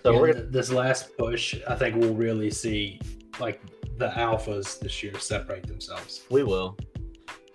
[0.04, 3.00] So Yeah, we're gonna, this last push, I think we'll really see
[3.40, 3.62] like
[3.98, 6.24] the alphas this year separate themselves.
[6.30, 6.78] we will.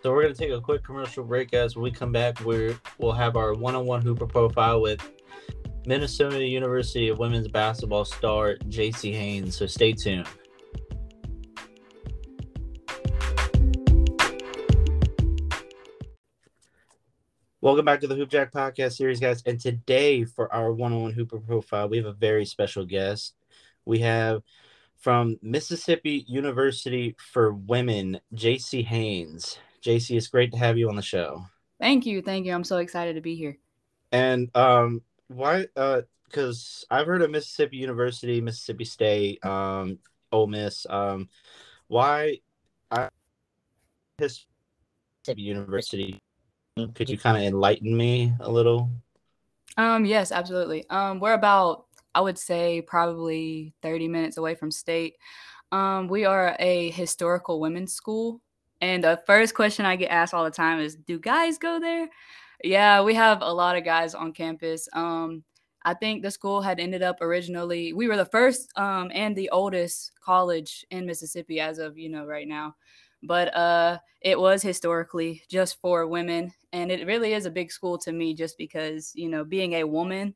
[0.03, 1.53] So we're gonna take a quick commercial break.
[1.53, 5.07] As we come back, we we'll have our one-on-one hooper profile with
[5.87, 9.57] Minnesota University of Women's Basketball star Jaycee Haynes.
[9.57, 10.27] So stay tuned.
[17.61, 19.43] Welcome back to the Hoop Jack Podcast series, guys.
[19.45, 23.35] And today, for our one-on-one hooper profile, we have a very special guest.
[23.85, 24.43] We have
[24.97, 29.59] from Mississippi University for Women, Jaycee Haynes.
[29.83, 31.47] Jaycee, it's great to have you on the show.
[31.81, 32.55] Thank you, thank you.
[32.55, 33.59] I'm so excited to be here.
[34.13, 35.67] And um, why?
[35.77, 39.99] Uh, because I've heard of Mississippi University, Mississippi State, um,
[40.31, 40.87] Ole Miss.
[40.89, 41.29] Um,
[41.89, 42.39] why?
[42.93, 43.09] I
[44.21, 44.47] Mississippi
[45.43, 46.21] University.
[46.95, 48.91] Could you kind of enlighten me a little?
[49.77, 50.89] Um, yes, absolutely.
[50.91, 55.17] Um, we're about, I would say, probably 30 minutes away from state.
[55.71, 58.41] Um, we are a historical women's school,
[58.81, 62.09] and the first question I get asked all the time is, "Do guys go there?"
[62.65, 64.89] Yeah, we have a lot of guys on campus.
[64.93, 65.45] Um,
[65.85, 67.93] I think the school had ended up originally.
[67.93, 72.27] We were the first um, and the oldest college in Mississippi as of you know
[72.27, 72.75] right now,
[73.23, 77.99] but uh, it was historically just for women, and it really is a big school
[77.99, 80.35] to me just because you know being a woman,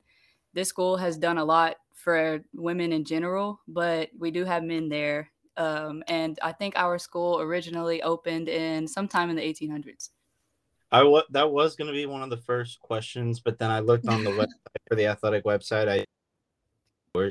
[0.54, 4.88] this school has done a lot for women in general, but we do have men
[4.88, 5.30] there.
[5.56, 10.10] Um, and I think our school originally opened in sometime in the 1800s.
[10.90, 13.80] I wa- that was going to be one of the first questions, but then I
[13.80, 15.88] looked on the website for the athletic website.
[15.88, 16.04] I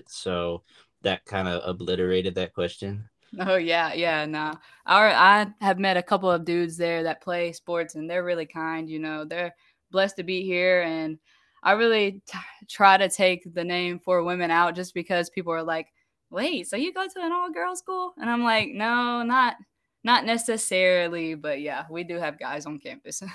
[0.07, 0.63] so
[1.01, 3.09] that kind of obliterated that question.
[3.39, 4.55] Oh yeah, yeah, nah.
[4.85, 8.45] Our I have met a couple of dudes there that play sports, and they're really
[8.45, 8.89] kind.
[8.89, 9.55] You know, they're
[9.89, 11.17] blessed to be here, and
[11.63, 12.37] I really t-
[12.69, 15.87] try to take the name for women out just because people are like,
[16.29, 19.55] "Wait, so you go to an all-girls school?" And I'm like, "No, not
[20.03, 23.21] not necessarily, but yeah, we do have guys on campus."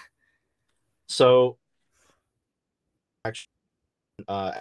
[1.08, 1.56] So,
[3.24, 3.52] actually,
[4.26, 4.52] uh,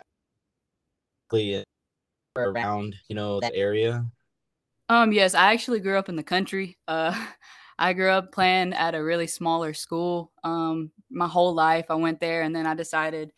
[2.38, 4.06] around, you know, the area?
[4.88, 6.78] Um, yes, I actually grew up in the country.
[6.88, 7.16] Uh,
[7.78, 10.32] I grew up playing at a really smaller school.
[10.44, 13.34] Um, my whole life, I went there, and then I decided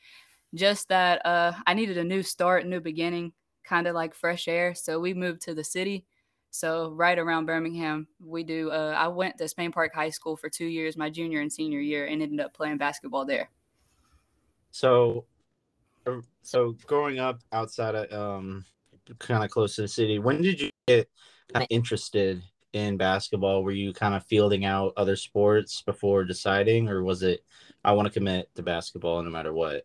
[0.54, 3.34] just that uh, I needed a new start, new beginning,
[3.64, 4.76] kind of like fresh air.
[4.76, 6.06] So we moved to the city.
[6.52, 8.70] So right around Birmingham, we do.
[8.70, 11.80] Uh, I went to Spain Park High School for two years, my junior and senior
[11.80, 13.50] year, and ended up playing basketball there.
[14.72, 15.26] So,
[16.06, 18.66] uh, so growing up outside of um,
[19.20, 21.10] kind of close to the city, when did you get
[21.70, 22.42] interested
[22.74, 23.64] in basketball?
[23.64, 27.44] Were you kind of fielding out other sports before deciding, or was it
[27.84, 29.84] I want to commit to basketball no matter what?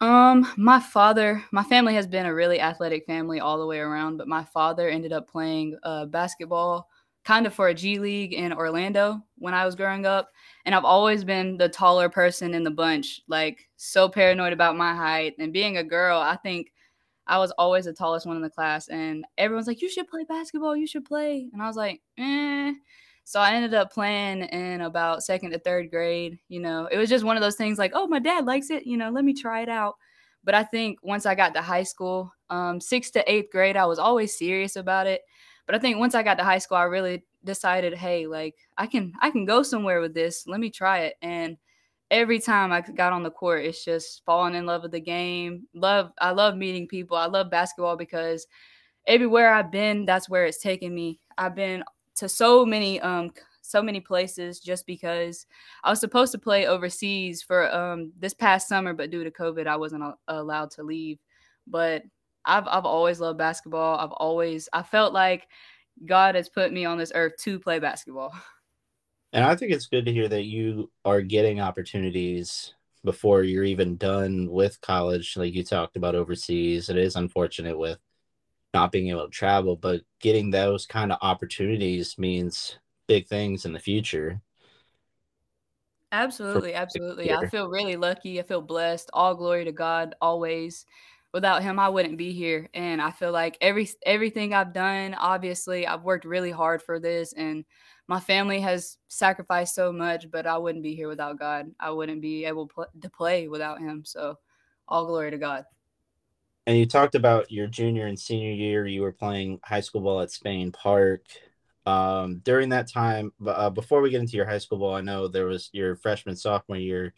[0.00, 4.16] Um, my father, my family has been a really athletic family all the way around,
[4.16, 6.88] but my father ended up playing uh, basketball
[7.24, 10.30] kind of for a G League in Orlando when I was growing up.
[10.64, 14.94] And I've always been the taller person in the bunch, like so paranoid about my
[14.94, 15.34] height.
[15.38, 16.72] And being a girl, I think
[17.28, 18.88] I was always the tallest one in the class.
[18.88, 21.48] And everyone's like, you should play basketball, you should play.
[21.52, 22.72] And I was like, eh.
[23.24, 26.38] So I ended up playing in about second to third grade.
[26.48, 28.86] You know, it was just one of those things like, oh, my dad likes it.
[28.86, 29.96] You know, let me try it out.
[30.44, 33.84] But I think once I got to high school, um, sixth to eighth grade, I
[33.84, 35.20] was always serious about it.
[35.66, 38.86] But I think once I got to high school, I really decided, hey, like I
[38.86, 40.46] can I can go somewhere with this.
[40.46, 41.16] Let me try it.
[41.20, 41.58] And
[42.10, 45.66] every time I got on the court, it's just falling in love with the game.
[45.74, 47.16] Love I love meeting people.
[47.16, 48.46] I love basketball because
[49.06, 51.20] everywhere I've been, that's where it's taken me.
[51.36, 51.84] I've been
[52.16, 55.46] to so many um so many places just because
[55.84, 59.66] I was supposed to play overseas for um this past summer, but due to COVID,
[59.66, 61.18] I wasn't a- allowed to leave.
[61.66, 62.02] But
[62.44, 63.98] I've I've always loved basketball.
[63.98, 65.48] I've always I felt like
[66.06, 68.32] God has put me on this earth to play basketball.
[69.32, 73.96] And I think it's good to hear that you are getting opportunities before you're even
[73.96, 76.88] done with college, like you talked about overseas.
[76.88, 77.98] It is unfortunate with
[78.74, 83.72] not being able to travel, but getting those kind of opportunities means big things in
[83.74, 84.42] the future.
[86.12, 87.32] Absolutely, absolutely.
[87.32, 88.40] I feel really lucky.
[88.40, 89.10] I feel blessed.
[89.12, 90.86] All glory to God always.
[91.32, 92.68] Without him, I wouldn't be here.
[92.74, 97.32] And I feel like every everything I've done, obviously, I've worked really hard for this
[97.32, 97.64] and
[98.08, 101.70] my family has sacrificed so much, but I wouldn't be here without God.
[101.78, 102.70] I wouldn't be able
[103.02, 104.02] to play without him.
[104.04, 104.38] So,
[104.88, 105.64] all glory to God.
[106.66, 110.22] And you talked about your junior and senior year, you were playing high school ball
[110.22, 111.22] at Spain Park.
[111.84, 115.28] Um, during that time, uh, before we get into your high school ball, I know
[115.28, 117.14] there was your freshman sophomore year.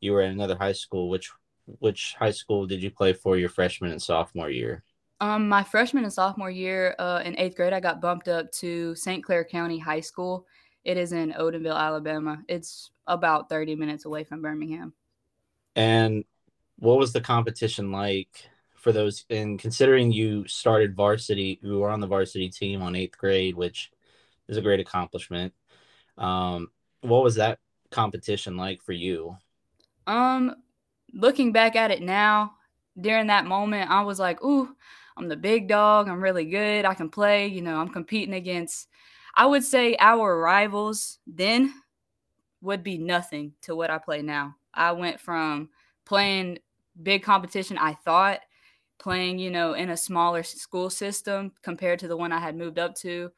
[0.00, 1.10] You were at another high school.
[1.10, 1.30] Which
[1.66, 4.82] which high school did you play for your freshman and sophomore year?
[5.20, 8.94] Um, my freshman and sophomore year uh, in eighth grade, I got bumped up to
[8.96, 9.22] St.
[9.22, 10.46] Clair County High School.
[10.84, 12.42] It is in Odenville, Alabama.
[12.48, 14.94] It's about 30 minutes away from Birmingham.
[15.76, 16.24] And
[16.78, 22.00] what was the competition like for those and considering you started varsity you were on
[22.00, 23.92] the varsity team on eighth grade which
[24.48, 25.54] is a great accomplishment
[26.18, 26.68] um
[27.02, 27.60] what was that
[27.92, 29.36] competition like for you
[30.08, 30.56] um
[31.12, 32.52] looking back at it now
[33.00, 34.74] during that moment i was like ooh
[35.16, 38.88] i'm the big dog i'm really good i can play you know i'm competing against
[39.34, 41.72] i would say our rivals then
[42.60, 45.68] would be nothing to what i play now i went from
[46.04, 46.58] playing
[47.02, 48.40] big competition i thought
[49.02, 52.78] playing, you know, in a smaller school system compared to the one I had moved
[52.78, 53.30] up to.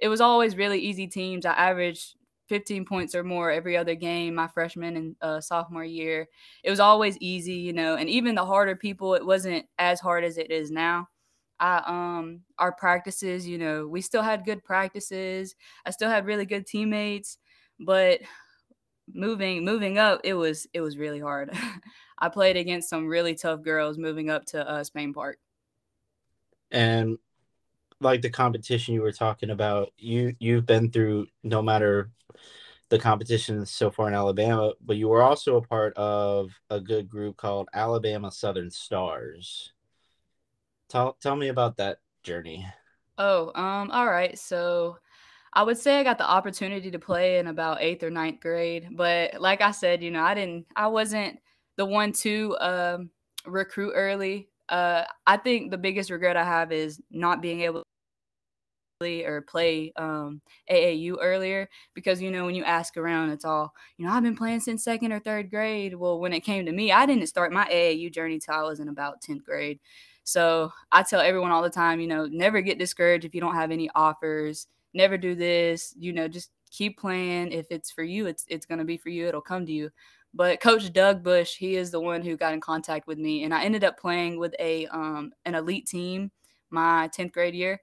[0.00, 1.44] It was always really easy teams.
[1.44, 2.14] I averaged
[2.48, 6.28] 15 points or more every other game my freshman and uh, sophomore year.
[6.64, 10.24] It was always easy, you know, and even the harder people, it wasn't as hard
[10.24, 11.08] as it is now.
[11.60, 15.56] I um our practices, you know, we still had good practices.
[15.84, 17.38] I still had really good teammates,
[17.80, 18.20] but
[19.12, 21.50] moving moving up, it was it was really hard.
[22.18, 25.38] I played against some really tough girls moving up to uh, Spain Park.
[26.70, 27.18] And
[28.00, 32.10] like the competition you were talking about, you you've been through no matter
[32.88, 37.08] the competition so far in Alabama, but you were also a part of a good
[37.08, 39.72] group called Alabama Southern Stars.
[40.88, 42.66] Tell tell me about that journey.
[43.18, 44.38] Oh, um, all right.
[44.38, 44.98] So
[45.52, 48.88] I would say I got the opportunity to play in about eighth or ninth grade,
[48.92, 51.38] but like I said, you know, I didn't, I wasn't
[51.76, 53.10] the one to um,
[53.44, 54.48] recruit early.
[54.68, 57.82] Uh, I think the biggest regret I have is not being able
[59.00, 64.04] or play um, AAU earlier because you know when you ask around, it's all you
[64.04, 64.12] know.
[64.12, 65.94] I've been playing since second or third grade.
[65.94, 68.80] Well, when it came to me, I didn't start my AAU journey till I was
[68.80, 69.78] in about tenth grade.
[70.24, 73.54] So I tell everyone all the time, you know, never get discouraged if you don't
[73.54, 74.66] have any offers.
[74.94, 75.94] Never do this.
[75.96, 77.52] You know, just keep playing.
[77.52, 79.28] If it's for you, it's it's gonna be for you.
[79.28, 79.90] It'll come to you.
[80.34, 83.54] But Coach Doug Bush, he is the one who got in contact with me, and
[83.54, 86.32] I ended up playing with a um, an elite team
[86.70, 87.80] my 10th grade year.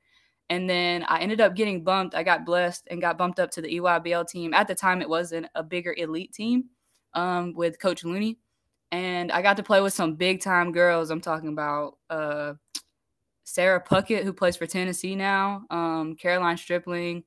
[0.49, 2.15] And then I ended up getting bumped.
[2.15, 4.53] I got blessed and got bumped up to the EYBL team.
[4.53, 6.65] At the time, it wasn't a bigger elite team
[7.13, 8.37] um, with Coach Looney.
[8.91, 11.09] And I got to play with some big time girls.
[11.09, 12.53] I'm talking about uh,
[13.43, 17.23] Sara Puckett, who plays for Tennessee now, um, Caroline Stripling,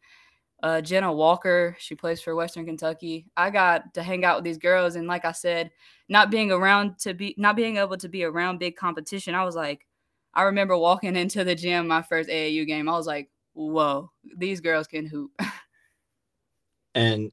[0.63, 1.77] uh, Jenna Walker.
[1.81, 3.27] She plays for Western Kentucky.
[3.37, 4.95] I got to hang out with these girls.
[4.95, 5.73] And like I said,
[6.09, 9.57] not being around to be, not being able to be around big competition, I was
[9.57, 9.87] like,
[10.39, 12.89] I remember walking into the gym my first AAU game.
[12.89, 15.33] I was like, whoa, these girls can hoop.
[16.95, 17.33] and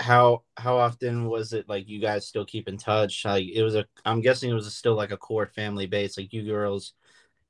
[0.00, 3.24] how how often was it like you guys still keep in touch?
[3.24, 6.18] Like it was a I'm guessing it was still like a core family base.
[6.18, 6.94] Like you girls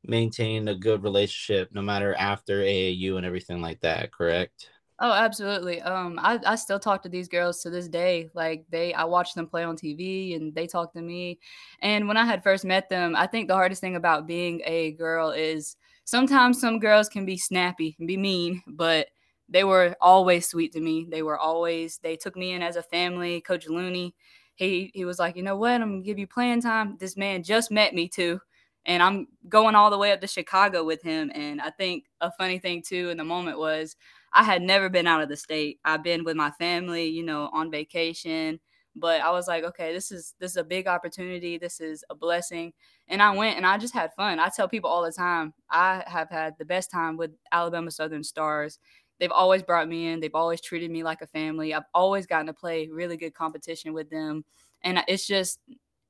[0.04, 4.68] maintained a good relationship no matter after AAU and everything like that, correct?
[5.00, 5.80] Oh, absolutely.
[5.80, 8.30] Um, I, I still talk to these girls to this day.
[8.34, 11.38] Like they, I watch them play on TV and they talk to me.
[11.80, 14.92] And when I had first met them, I think the hardest thing about being a
[14.92, 19.06] girl is sometimes some girls can be snappy and be mean, but
[19.48, 21.06] they were always sweet to me.
[21.08, 23.40] They were always, they took me in as a family.
[23.40, 24.16] Coach Looney,
[24.56, 25.80] he, he was like, you know what?
[25.80, 26.96] I'm gonna give you playing time.
[26.98, 28.40] This man just met me too
[28.86, 31.30] and I'm going all the way up to Chicago with him.
[31.34, 33.96] And I think a funny thing too in the moment was
[34.32, 35.80] I had never been out of the state.
[35.84, 38.60] I've been with my family, you know, on vacation,
[38.94, 41.58] but I was like, okay, this is this is a big opportunity.
[41.58, 42.72] This is a blessing.
[43.08, 44.38] And I went and I just had fun.
[44.38, 48.24] I tell people all the time, I have had the best time with Alabama Southern
[48.24, 48.78] Stars.
[49.18, 50.20] They've always brought me in.
[50.20, 51.74] They've always treated me like a family.
[51.74, 54.44] I've always gotten to play really good competition with them.
[54.82, 55.60] And it's just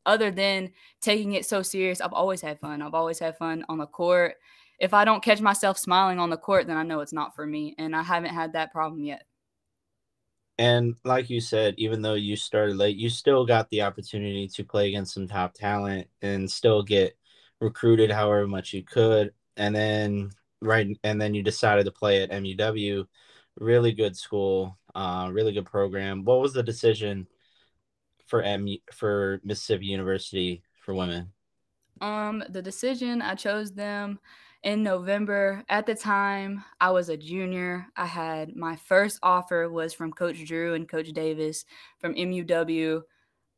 [0.04, 2.82] other than taking it so serious, I've always had fun.
[2.82, 4.36] I've always had fun on the court.
[4.78, 7.46] If I don't catch myself smiling on the court, then I know it's not for
[7.46, 7.74] me.
[7.78, 9.24] And I haven't had that problem yet.
[10.58, 14.64] And like you said, even though you started late, you still got the opportunity to
[14.64, 17.16] play against some top talent and still get
[17.60, 19.32] recruited however much you could.
[19.56, 23.06] And then right and then you decided to play at MUW,
[23.58, 26.24] really good school, uh, really good program.
[26.24, 27.28] What was the decision
[28.26, 31.32] for M for Mississippi University for women?
[32.00, 34.18] Um, the decision I chose them
[34.62, 35.64] in November.
[35.68, 37.86] At the time, I was a junior.
[37.96, 41.64] I had my first offer was from Coach Drew and Coach Davis
[41.98, 43.02] from MUW.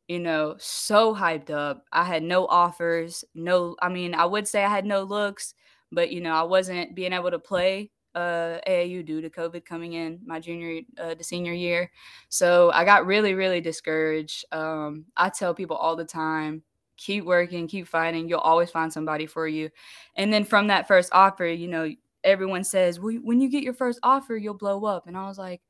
[0.09, 1.85] You know, so hyped up.
[1.93, 3.77] I had no offers, no.
[3.81, 5.55] I mean, I would say I had no looks,
[5.93, 9.93] but you know, I wasn't being able to play uh, AAU due to COVID coming
[9.93, 11.91] in my junior uh, to senior year.
[12.29, 14.45] So I got really, really discouraged.
[14.53, 16.65] Um, I tell people all the time,
[17.01, 18.29] keep working, keep fighting.
[18.29, 19.71] You'll always find somebody for you.
[20.17, 21.91] And then from that first offer, you know,
[22.23, 25.07] everyone says, well, when you get your first offer, you'll blow up.
[25.07, 25.63] And I was like,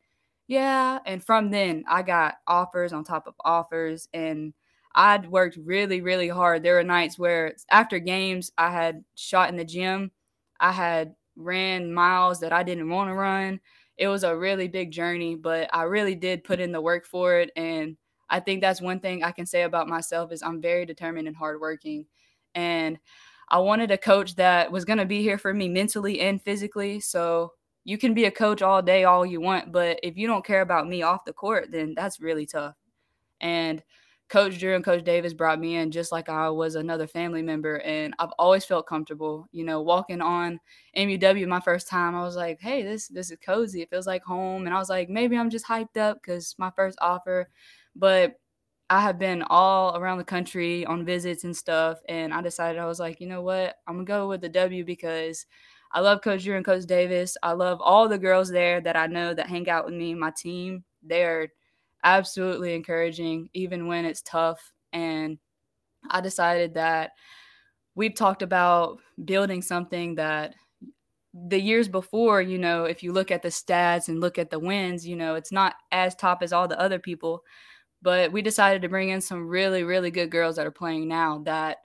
[0.49, 0.99] yeah.
[1.07, 4.09] And from then, I got offers on top of offers.
[4.13, 4.53] And
[4.95, 6.65] I'd worked really, really hard.
[6.65, 10.11] There were nights where after games, I had shot in the gym.
[10.59, 13.61] I had ran miles that I didn't want to run.
[13.97, 17.39] It was a really big journey, but I really did put in the work for
[17.39, 17.51] it.
[17.55, 17.97] And
[18.31, 21.37] I think that's one thing I can say about myself is I'm very determined and
[21.37, 22.07] hardworking.
[22.55, 22.99] And
[23.49, 27.01] I wanted a coach that was going to be here for me mentally and physically.
[27.01, 27.53] So
[27.85, 30.61] you can be a coach all day, all you want, but if you don't care
[30.61, 32.75] about me off the court, then that's really tough.
[33.41, 33.83] And
[34.29, 37.81] Coach Drew and Coach Davis brought me in just like I was another family member,
[37.81, 39.49] and I've always felt comfortable.
[39.51, 40.61] You know, walking on
[40.97, 43.83] MUW my first time, I was like, "Hey, this this is cozy.
[43.83, 46.71] It feels like home." And I was like, maybe I'm just hyped up because my
[46.77, 47.49] first offer,
[47.97, 48.35] but
[48.91, 52.87] I have been all around the country on visits and stuff, and I decided I
[52.87, 55.47] was like, you know what, I'm gonna go with the W because
[55.93, 57.37] I love Coach Drew and Coach Davis.
[57.43, 60.33] I love all the girls there that I know that hang out with me, my
[60.37, 60.85] team.
[61.03, 61.49] They're
[62.05, 64.73] absolutely encouraging, even when it's tough.
[64.93, 65.39] And
[66.11, 67.13] I decided that
[67.95, 70.55] we've talked about building something that
[71.49, 74.59] the years before, you know, if you look at the stats and look at the
[74.59, 77.43] wins, you know, it's not as top as all the other people.
[78.03, 81.39] But we decided to bring in some really, really good girls that are playing now
[81.45, 81.79] that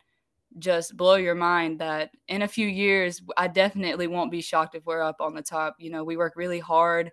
[0.59, 4.85] just blow your mind that in a few years, I definitely won't be shocked if
[4.85, 5.75] we're up on the top.
[5.79, 7.11] You know, we work really hard.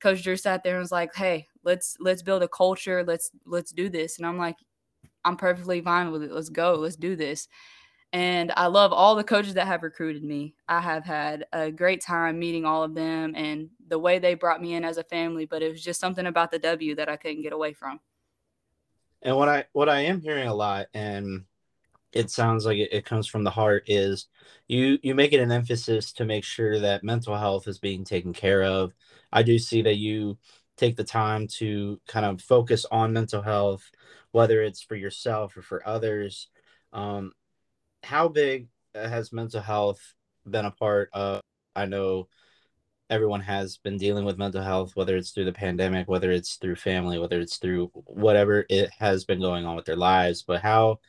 [0.00, 3.02] Coach Drew sat there and was like, "Hey, let's let's build a culture.
[3.04, 4.56] Let's let's do this." And I'm like,
[5.24, 6.32] "I'm perfectly fine with it.
[6.32, 6.74] Let's go.
[6.74, 7.48] Let's do this."
[8.12, 10.54] And I love all the coaches that have recruited me.
[10.68, 14.62] I have had a great time meeting all of them and the way they brought
[14.62, 15.46] me in as a family.
[15.46, 18.00] But it was just something about the W that I couldn't get away from.
[19.26, 21.44] And what I what I am hearing a lot, and
[22.12, 24.28] it sounds like it, it comes from the heart, is
[24.68, 28.32] you you make it an emphasis to make sure that mental health is being taken
[28.32, 28.94] care of
[29.32, 30.38] I do see that you
[30.76, 33.90] take the time to kind of focus on mental health,
[34.32, 36.48] whether it's for yourself or for others.
[36.92, 37.32] Um,
[38.02, 40.14] how big has mental health
[40.48, 41.40] been a part of.
[41.74, 42.28] I know
[43.08, 46.76] everyone has been dealing with mental health, whether it's through the pandemic, whether it's through
[46.76, 50.42] family, whether it's through whatever it has been going on with their lives.
[50.42, 51.00] But how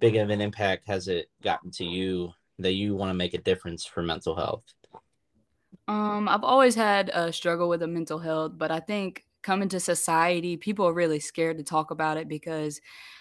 [0.00, 3.38] big of an impact has it gotten to you that you want to make a
[3.38, 4.62] difference for mental health?
[5.86, 9.80] Um, I've always had a struggle with a mental health, but I think coming to
[9.80, 12.80] society, people are really scared to talk about it because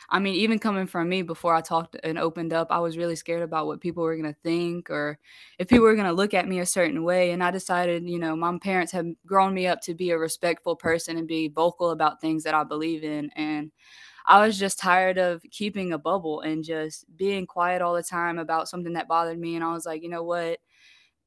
[0.10, 3.16] I mean, even coming from me before I talked and opened up, I was really
[3.16, 5.20] scared about what people were going to think or
[5.60, 7.32] if people were going to look at me a certain way.
[7.32, 10.76] And I decided, you know, my parents have grown me up to be a respectful
[10.76, 13.30] person and be vocal about things that I believe in.
[13.36, 13.72] And
[14.26, 18.38] I was just tired of keeping a bubble and just being quiet all the time
[18.40, 19.56] about something that bothered me.
[19.56, 20.60] And I was like, you know what?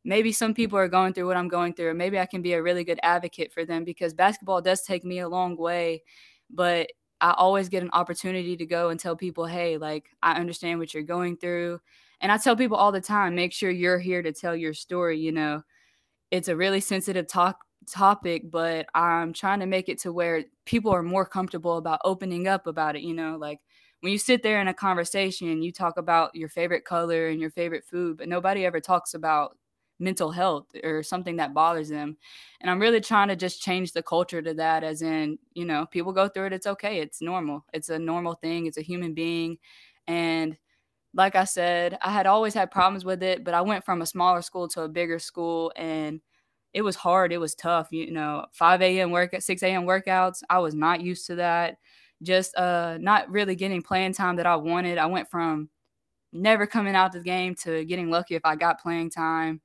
[0.05, 2.63] Maybe some people are going through what I'm going through, maybe I can be a
[2.63, 6.03] really good advocate for them because basketball does take me a long way.
[6.51, 6.91] But
[7.21, 10.95] I always get an opportunity to go and tell people, hey, like, I understand what
[10.95, 11.81] you're going through.
[12.21, 15.19] And I tell people all the time, make sure you're here to tell your story.
[15.19, 15.63] You know,
[16.31, 17.59] it's a really sensitive talk
[17.91, 22.47] topic, but I'm trying to make it to where people are more comfortable about opening
[22.49, 23.03] up about it.
[23.03, 23.61] You know, like
[24.01, 27.51] when you sit there in a conversation, you talk about your favorite color and your
[27.51, 29.57] favorite food, but nobody ever talks about
[30.01, 32.17] mental health or something that bothers them.
[32.61, 35.87] And I'm really trying to just change the culture to that, as in, you know,
[35.87, 36.53] people go through it.
[36.53, 37.01] It's okay.
[37.01, 37.65] It's normal.
[37.73, 38.67] It's a normal thing.
[38.67, 39.59] It's a human being.
[40.09, 40.57] And
[41.15, 44.07] like I said, I had always had problems with it, but I went from a
[44.07, 46.21] smaller school to a bigger school and
[46.73, 47.33] it was hard.
[47.33, 47.89] It was tough.
[47.91, 49.11] You know, 5 a.m.
[49.11, 49.85] work at 6 a.m.
[49.87, 50.43] workouts.
[50.49, 51.79] I was not used to that.
[52.23, 54.99] Just uh not really getting playing time that I wanted.
[54.99, 55.69] I went from
[56.33, 59.61] never coming out the game to getting lucky if I got playing time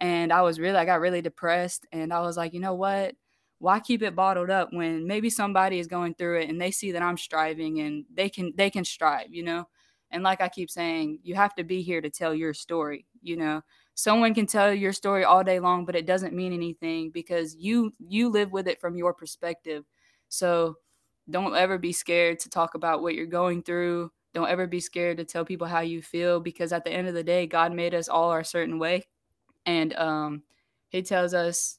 [0.00, 3.14] and I was really I got really depressed and I was like, you know what?
[3.58, 6.92] Why keep it bottled up when maybe somebody is going through it and they see
[6.92, 9.68] that I'm striving and they can they can strive, you know?
[10.10, 13.36] And like I keep saying, you have to be here to tell your story, you
[13.36, 13.62] know.
[13.94, 17.92] Someone can tell your story all day long, but it doesn't mean anything because you
[17.98, 19.84] you live with it from your perspective.
[20.28, 20.76] So
[21.28, 24.10] don't ever be scared to talk about what you're going through.
[24.32, 27.14] Don't ever be scared to tell people how you feel because at the end of
[27.14, 29.06] the day, God made us all our certain way
[29.66, 30.42] and um,
[30.88, 31.78] he tells us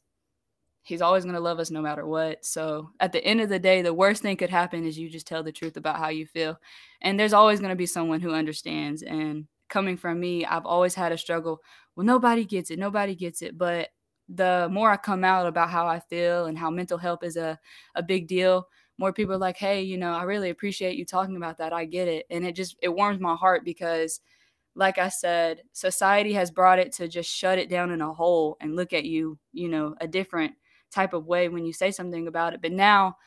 [0.84, 2.44] he's always going to love us no matter what.
[2.46, 5.28] So at the end of the day, the worst thing could happen is you just
[5.28, 6.60] tell the truth about how you feel.
[7.02, 9.04] And there's always going to be someone who understands.
[9.04, 11.62] And coming from me, I've always had a struggle.
[11.96, 12.80] Well, nobody gets it.
[12.80, 13.58] Nobody gets it.
[13.58, 13.90] But
[14.28, 17.60] the more I come out about how I feel and how mental health is a,
[17.96, 18.68] a big deal,
[18.98, 21.74] more people are like, hey, you know, I really appreciate you talking about that.
[21.74, 22.26] I get it.
[22.30, 24.20] And it just, it warms my heart because–
[24.76, 28.58] like I said, society has brought it to just shut it down in a hole
[28.62, 30.54] and look at you, you know, a different
[30.92, 32.62] type of way when you say something about it.
[32.62, 33.18] But now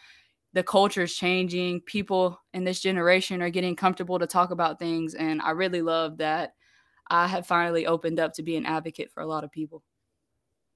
[0.53, 1.81] the culture is changing.
[1.83, 5.15] People in this generation are getting comfortable to talk about things.
[5.15, 6.55] And I really love that
[7.11, 9.83] I have finally opened up to be an advocate for a lot of people.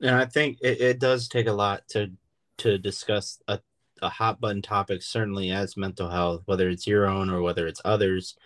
[0.00, 2.10] And I think it, it does take a lot to
[2.58, 3.60] to discuss a,
[4.02, 7.80] a hot button topic, certainly as mental health, whether it's your own or whether it's
[7.84, 8.36] others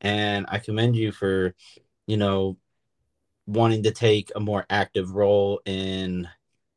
[0.00, 1.54] and I commend you for,
[2.06, 2.58] you know,
[3.46, 6.28] wanting to take a more active role in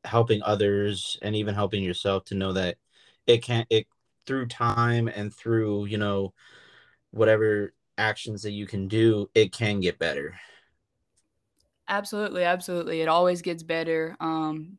[0.05, 2.77] helping others and even helping yourself to know that
[3.27, 3.87] it can it
[4.25, 6.33] through time and through you know
[7.11, 10.35] whatever actions that you can do it can get better.
[11.87, 13.01] Absolutely absolutely.
[13.01, 14.15] It always gets better.
[14.19, 14.77] Um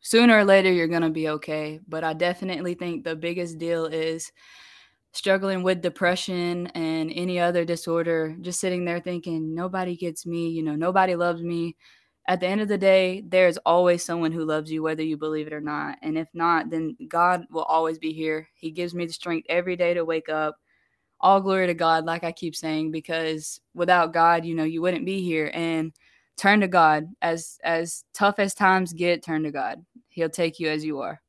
[0.00, 1.80] sooner or later you're gonna be okay.
[1.88, 4.32] But i definitely think the biggest deal is
[5.14, 10.62] struggling with depression and any other disorder, just sitting there thinking, nobody gets me, you
[10.62, 11.76] know, nobody loves me.
[12.26, 15.46] At the end of the day, there's always someone who loves you, whether you believe
[15.46, 15.98] it or not.
[16.02, 18.48] And if not, then God will always be here.
[18.54, 20.56] He gives me the strength every day to wake up.
[21.20, 25.06] All glory to God, like I keep saying, because without God, you know, you wouldn't
[25.06, 25.50] be here.
[25.54, 25.92] And
[26.36, 27.06] turn to God.
[27.22, 29.84] As as tough as times get, turn to God.
[30.08, 31.20] He'll take you as you are.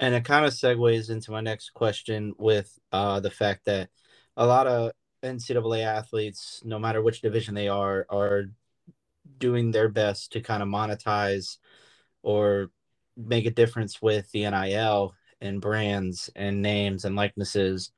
[0.00, 3.90] And it kind of segues into my next question with uh, the fact that
[4.36, 4.92] a lot of
[5.22, 8.46] NCAA athletes, no matter which division they are, are
[9.38, 11.58] doing their best to kind of monetize
[12.22, 12.70] or
[13.14, 17.92] make a difference with the NIL and brands and names and likenesses.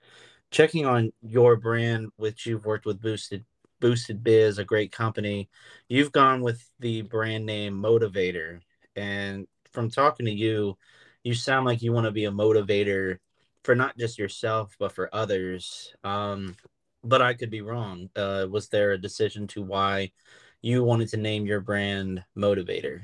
[0.51, 3.45] Checking on your brand, which you've worked with Boosted
[3.81, 5.49] Boosted Biz, a great company,
[5.89, 8.61] you've gone with the brand name Motivator.
[8.97, 10.77] And from talking to you,
[11.25, 13.19] you sound like you want to be a motivator
[13.65, 15.95] for not just yourself but for others.
[16.05, 16.57] Um
[17.05, 18.11] but i could be wrong.
[18.17, 20.13] Uh was there a decision to why
[20.63, 23.03] you wanted to name your brand motivator?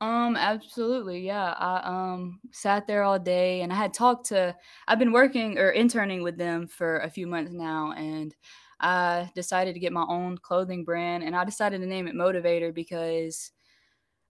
[0.00, 1.54] Um absolutely yeah.
[1.56, 1.82] I
[2.14, 4.56] um sat there all day and i had talked to
[4.88, 8.34] i've been working or interning with them for a few months now and
[8.80, 12.74] I decided to get my own clothing brand and I decided to name it Motivator
[12.74, 13.52] because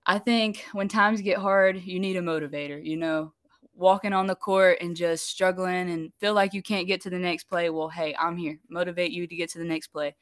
[0.06, 3.32] I think when times get hard, you need a motivator, you know,
[3.74, 7.18] walking on the court and just struggling and feel like you can't get to the
[7.18, 7.70] next play.
[7.70, 8.58] Well, hey, I'm here.
[8.68, 10.14] Motivate you to get to the next play.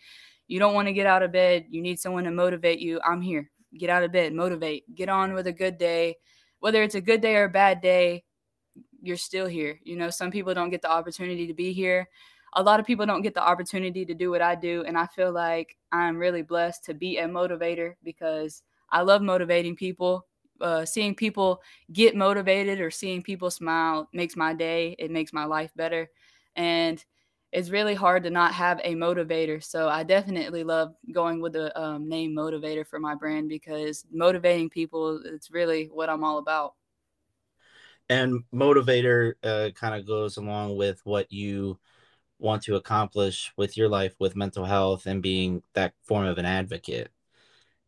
[0.49, 1.67] You don't want to get out of bed.
[1.71, 3.01] You need someone to motivate you.
[3.05, 3.51] I'm here.
[3.79, 6.17] Get out of bed, motivate, get on with a good day.
[6.59, 8.25] Whether it's a good day or a bad day,
[9.01, 9.79] you're still here.
[9.85, 12.09] You know, some people don't get the opportunity to be here.
[12.55, 14.83] A lot of people don't get the opportunity to do what I do.
[14.87, 18.63] And I feel like I'm really blessed to be a motivator because
[18.93, 20.27] I love motivating people.
[20.61, 21.63] Uh, seeing people
[21.93, 24.95] get motivated or seeing people smile makes my day.
[24.99, 26.11] It makes my life better.
[26.55, 27.03] And
[27.53, 29.63] it's really hard to not have a motivator.
[29.63, 34.71] So I definitely love going with the um, name motivator for my brand because motivating
[34.71, 36.75] people, it's really what I'm all about.
[38.09, 41.79] And motivator uh, kind of goes along with what you
[42.39, 46.47] want to accomplish with your life with mental health and being that form of an
[46.47, 47.11] advocate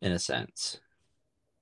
[0.01, 0.79] in a sense.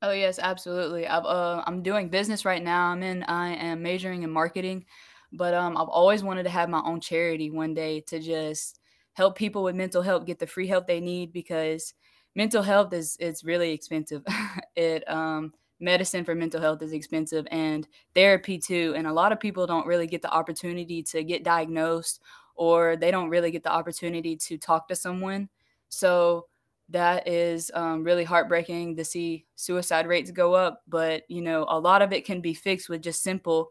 [0.02, 1.08] Oh yes, absolutely.
[1.08, 2.88] I've uh, I'm doing business right now.
[2.88, 3.24] I'm in.
[3.24, 4.86] I am majoring in marketing,
[5.32, 8.80] but um, I've always wanted to have my own charity one day to just
[9.14, 11.94] help people with mental health get the free help they need because
[12.36, 14.24] mental health is it's really expensive.
[14.76, 18.94] it um, medicine for mental health is expensive and therapy too.
[18.98, 22.22] And a lot of people don't really get the opportunity to get diagnosed
[22.56, 25.50] or they don't really get the opportunity to talk to someone.
[25.90, 26.48] So
[26.92, 30.82] that is um, really heartbreaking to see suicide rates go up.
[30.88, 33.70] But, you know, a lot of it can be fixed with just simple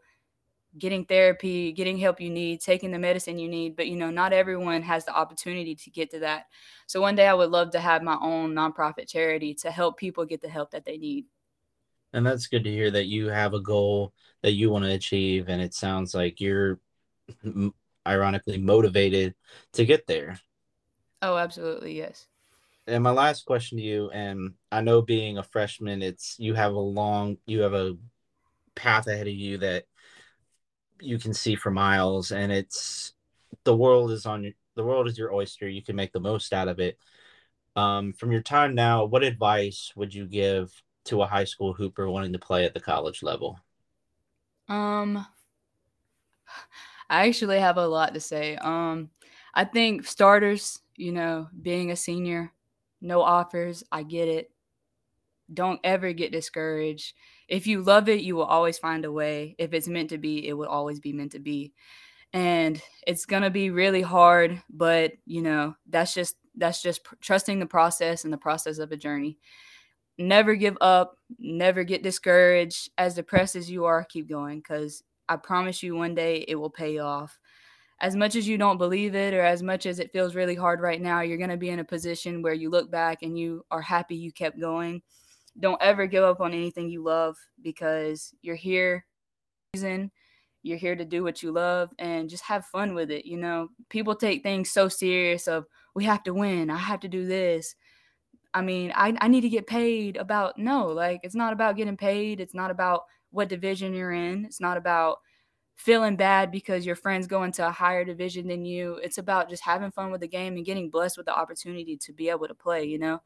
[0.77, 3.75] getting therapy, getting help you need, taking the medicine you need.
[3.75, 6.45] But, you know, not everyone has the opportunity to get to that.
[6.87, 10.25] So one day I would love to have my own nonprofit charity to help people
[10.25, 11.25] get the help that they need.
[12.13, 14.13] And that's good to hear that you have a goal
[14.43, 15.49] that you want to achieve.
[15.49, 16.79] And it sounds like you're
[18.07, 19.35] ironically motivated
[19.73, 20.39] to get there.
[21.21, 21.97] Oh, absolutely.
[21.97, 22.27] Yes
[22.87, 26.73] and my last question to you, and I know being a freshman, it's you have
[26.73, 27.95] a long, you have a
[28.75, 29.85] path ahead of you that
[30.99, 33.13] you can see for miles, and it's
[33.63, 35.67] the world is on the world is your oyster.
[35.67, 36.97] You can make the most out of it.
[37.75, 40.71] Um, from your time now, what advice would you give
[41.05, 43.59] to a high school hooper wanting to play at the college level?
[44.67, 45.25] Um,
[47.09, 48.55] I actually have a lot to say.
[48.55, 49.09] Um,
[49.53, 52.51] I think starters, you know, being a senior,
[53.01, 53.83] no offers.
[53.91, 54.51] I get it.
[55.53, 57.13] Don't ever get discouraged.
[57.47, 59.55] If you love it, you will always find a way.
[59.57, 61.73] If it's meant to be, it will always be meant to be.
[62.31, 67.15] And it's going to be really hard, but you know, that's just that's just pr-
[67.19, 69.37] trusting the process and the process of a journey.
[70.17, 72.89] Never give up, never get discouraged.
[72.97, 76.69] As depressed as you are, keep going cuz I promise you one day it will
[76.69, 77.37] pay off
[78.01, 80.81] as much as you don't believe it or as much as it feels really hard
[80.81, 83.63] right now, you're going to be in a position where you look back and you
[83.69, 85.01] are happy you kept going.
[85.59, 89.05] Don't ever give up on anything you love because you're here
[89.73, 90.11] reason.
[90.63, 93.25] you're here to do what you love and just have fun with it.
[93.25, 97.07] You know, people take things so serious of we have to win, I have to
[97.07, 97.75] do this.
[98.53, 101.97] I mean, I, I need to get paid about no, like it's not about getting
[101.97, 102.41] paid.
[102.41, 104.45] It's not about what division you're in.
[104.45, 105.19] It's not about
[105.75, 108.95] feeling bad because your friends go into a higher division than you.
[109.03, 112.13] It's about just having fun with the game and getting blessed with the opportunity to
[112.13, 113.21] be able to play, you know.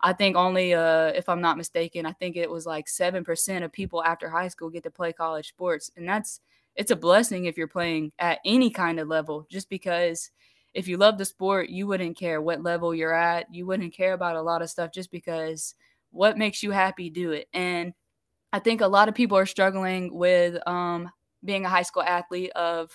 [0.00, 3.72] I think only uh if I'm not mistaken, I think it was like 7% of
[3.72, 6.40] people after high school get to play college sports and that's
[6.76, 10.30] it's a blessing if you're playing at any kind of level just because
[10.74, 13.52] if you love the sport, you wouldn't care what level you're at.
[13.52, 15.74] You wouldn't care about a lot of stuff just because
[16.10, 17.48] what makes you happy, do it.
[17.52, 17.94] And
[18.52, 21.10] I think a lot of people are struggling with um,
[21.48, 22.92] being a high school athlete of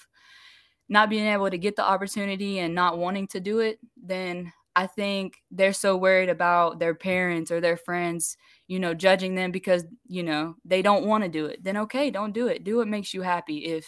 [0.87, 4.87] not being able to get the opportunity and not wanting to do it, then I
[4.87, 8.37] think they're so worried about their parents or their friends,
[8.67, 11.63] you know, judging them because, you know, they don't want to do it.
[11.63, 12.63] Then okay, don't do it.
[12.63, 13.65] Do what makes you happy.
[13.65, 13.85] If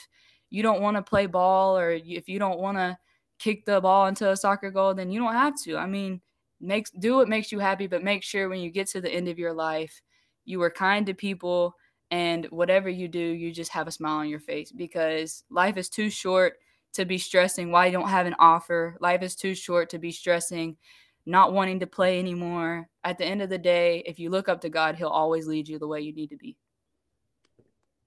[0.50, 2.98] you don't want to play ball or if you don't want to
[3.40, 5.78] kick the ball into a soccer goal, then you don't have to.
[5.78, 6.22] I mean,
[6.60, 9.28] makes do what makes you happy, but make sure when you get to the end
[9.28, 10.02] of your life,
[10.46, 11.76] you were kind to people
[12.12, 15.90] and whatever you do, you just have a smile on your face because life is
[15.90, 16.58] too short
[16.94, 18.98] to be stressing why you don't have an offer.
[19.02, 20.78] Life is too short to be stressing
[21.26, 22.88] not wanting to play anymore.
[23.04, 25.68] At the end of the day, if you look up to God, he'll always lead
[25.68, 26.56] you the way you need to be.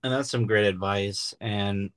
[0.05, 1.91] And that's some great advice and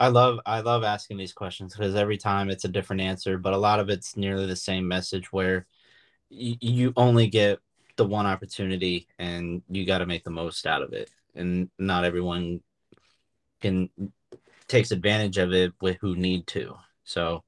[0.00, 3.52] I love I love asking these questions because every time it's a different answer, but
[3.52, 5.66] a lot of it's nearly the same message where
[6.28, 7.60] you only get
[7.96, 12.04] the one opportunity and you got to make the most out of it and not
[12.04, 12.60] everyone
[13.60, 13.88] can
[14.68, 16.74] takes advantage of it with who need to
[17.04, 17.44] so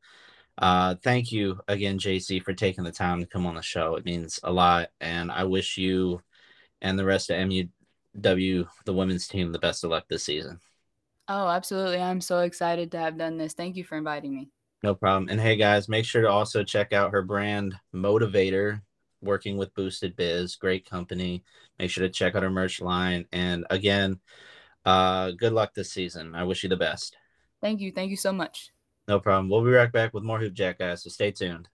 [0.58, 3.96] Uh, thank you again, Jaycee, for taking the time to come on the show.
[3.96, 6.22] It means a lot, and I wish you
[6.82, 10.60] and the rest of MUW, the women's team, the best of luck this season.
[11.28, 12.00] Oh, absolutely.
[12.00, 13.54] I'm so excited to have done this.
[13.54, 14.50] Thank you for inviting me.
[14.82, 15.28] No problem.
[15.28, 18.80] And hey, guys, make sure to also check out her brand, Motivator,
[19.26, 20.56] working with Boosted Biz.
[20.56, 21.44] Great company.
[21.78, 23.26] Make sure to check out our merch line.
[23.32, 24.20] And again,
[24.84, 26.34] uh, good luck this season.
[26.34, 27.16] I wish you the best.
[27.60, 27.92] Thank you.
[27.92, 28.70] Thank you so much.
[29.08, 29.48] No problem.
[29.48, 31.02] We'll be right back with more Hoop Jack, guys.
[31.02, 31.68] So stay tuned.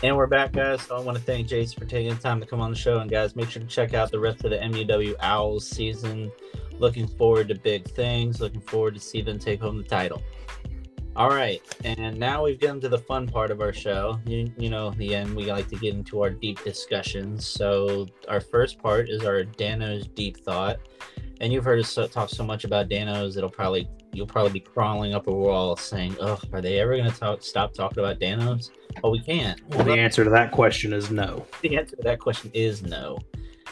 [0.00, 0.82] And we're back, guys.
[0.82, 3.00] So I want to thank Jason for taking the time to come on the show.
[3.00, 6.30] And guys, make sure to check out the rest of the MUW Owls season.
[6.78, 8.40] Looking forward to big things.
[8.40, 10.22] Looking forward to see them take home the title.
[11.18, 14.20] All right, and now we've gotten to the fun part of our show.
[14.24, 17.44] You, you know, the end we like to get into our deep discussions.
[17.44, 20.76] So our first part is our Dano's deep thought,
[21.40, 24.60] and you've heard us so, talk so much about Dano's, it'll probably you'll probably be
[24.60, 28.20] crawling up a wall saying, "Oh, are they ever going to talk, stop talking about
[28.20, 28.70] Dano's?"
[29.02, 29.60] Well, we can't.
[29.70, 31.44] Well, the answer to that question is no.
[31.62, 33.18] The answer to that question is no,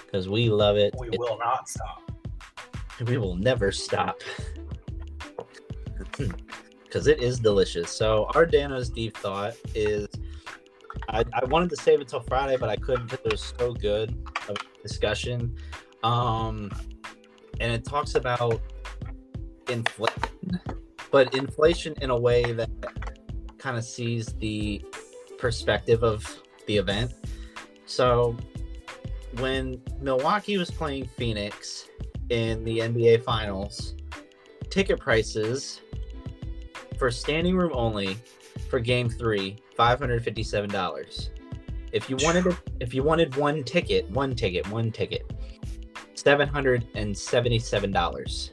[0.05, 0.97] because we love it.
[0.99, 2.11] We It- will not stop.
[3.07, 4.20] we will never stop
[6.16, 6.30] hmm.
[6.97, 7.90] Because it is delicious.
[7.90, 10.09] So our Dano's deep thought is
[11.11, 13.74] I, I wanted to save it till Friday, but I couldn't because it was so
[13.74, 14.16] good
[14.49, 15.55] of discussion.
[16.03, 16.70] Um,
[17.61, 18.62] and it talks about
[19.68, 20.22] inflation,
[21.11, 22.70] but inflation in a way that
[23.59, 24.82] kind of sees the
[25.36, 26.26] perspective of
[26.66, 27.12] the event.
[27.84, 28.38] So
[29.36, 31.90] when Milwaukee was playing Phoenix
[32.30, 33.97] in the NBA Finals,
[34.70, 35.82] ticket prices
[36.99, 38.16] for standing room only
[38.70, 41.30] for Game Three, five hundred fifty-seven dollars.
[41.92, 45.30] If you wanted, a, if you wanted one ticket, one ticket, one ticket,
[46.14, 48.53] seven hundred and seventy-seven dollars.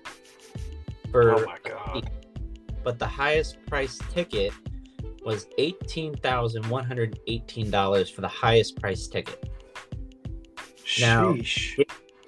[1.11, 2.09] For Oh my god.
[2.83, 4.51] but the highest price ticket
[5.25, 9.49] was eighteen thousand one hundred eighteen dollars for the highest price ticket.
[10.99, 11.83] Now- Sheesh.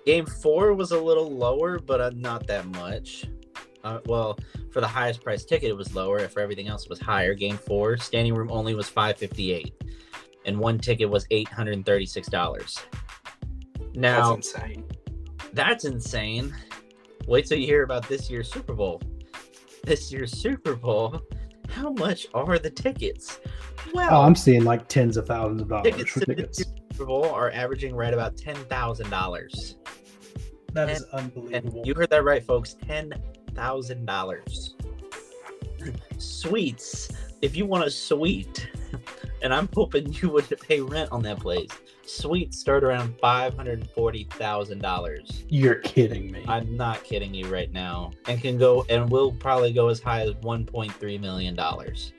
[0.05, 3.25] Game four was a little lower, but not that much.
[3.83, 4.37] Uh, well,
[4.75, 6.27] for the highest price ticket, it was lower.
[6.27, 7.33] For everything else, it was higher.
[7.33, 9.73] Game four, standing room only was five fifty eight,
[10.45, 12.77] and one ticket was eight hundred and thirty six dollars.
[13.93, 14.83] Now That's insane.
[15.53, 16.53] that's insane.
[17.25, 19.01] Wait till you hear about this year's Super Bowl.
[19.85, 21.21] This year's Super Bowl,
[21.69, 23.39] how much are the tickets?
[23.93, 26.59] Well, Oh, I'm seeing like tens of thousands of dollars tickets for to this tickets.
[26.59, 29.77] year's Super Bowl are averaging right about ten thousand dollars.
[30.73, 31.83] That is And unbelievable.
[31.85, 32.73] you heard that right, folks.
[32.85, 33.13] Ten
[33.55, 34.75] thousand dollars.
[36.17, 37.09] Sweets.
[37.41, 38.69] If you want a suite,
[39.41, 41.69] and I'm hoping you would pay rent on that place.
[42.07, 45.43] Suites start around five hundred and forty thousand dollars.
[45.49, 46.43] You're kidding me.
[46.47, 50.21] I'm not kidding you right now, and can go and will probably go as high
[50.21, 52.13] as one point three million dollars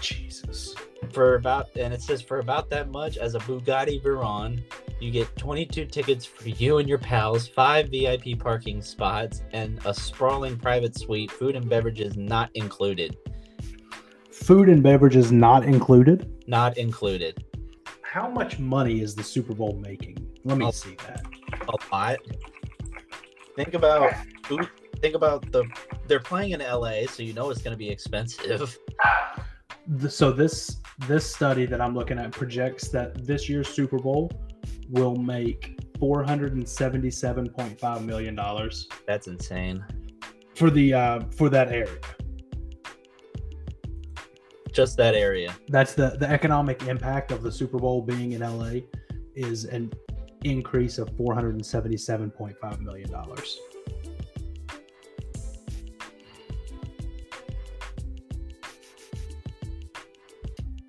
[0.00, 0.74] Jesus.
[1.12, 1.68] for about.
[1.76, 4.62] And it says for about that much as a Bugatti Veyron,
[5.00, 9.94] you get 22 tickets for you and your pals, five VIP parking spots, and a
[9.94, 11.30] sprawling private suite.
[11.30, 13.16] Food and beverages not included.
[14.32, 16.30] Food and beverages not included.
[16.46, 17.44] Not included.
[18.02, 20.16] How much money is the Super Bowl making?
[20.44, 20.70] Let me Oh.
[20.70, 21.24] see that.
[21.68, 22.18] A lot.
[23.56, 24.12] Think about
[24.44, 24.68] food.
[25.00, 25.64] Think about the.
[26.06, 28.78] They're playing in LA, so you know it's going to be expensive.
[30.08, 30.76] So this
[31.08, 34.30] this study that I'm looking at projects that this year's Super Bowl
[34.88, 39.84] will make 477.5 million dollars That's insane.
[40.54, 41.98] for the uh, for that area.
[44.72, 45.54] Just that area.
[45.68, 48.80] That's the the economic impact of the Super Bowl being in LA
[49.34, 49.92] is an
[50.44, 53.58] increase of 477.5 million dollars.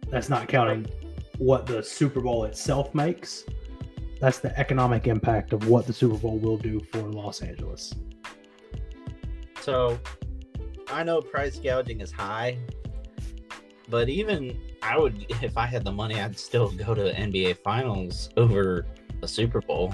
[0.10, 0.86] That's not counting
[1.38, 3.46] what the Super Bowl itself makes.
[4.22, 7.92] That's the economic impact of what the Super Bowl will do for Los Angeles.
[9.62, 10.00] So
[10.90, 12.60] I know price gouging is high,
[13.90, 18.30] but even I would, if I had the money, I'd still go to NBA Finals
[18.38, 18.86] over
[19.24, 19.92] a Super Bowl.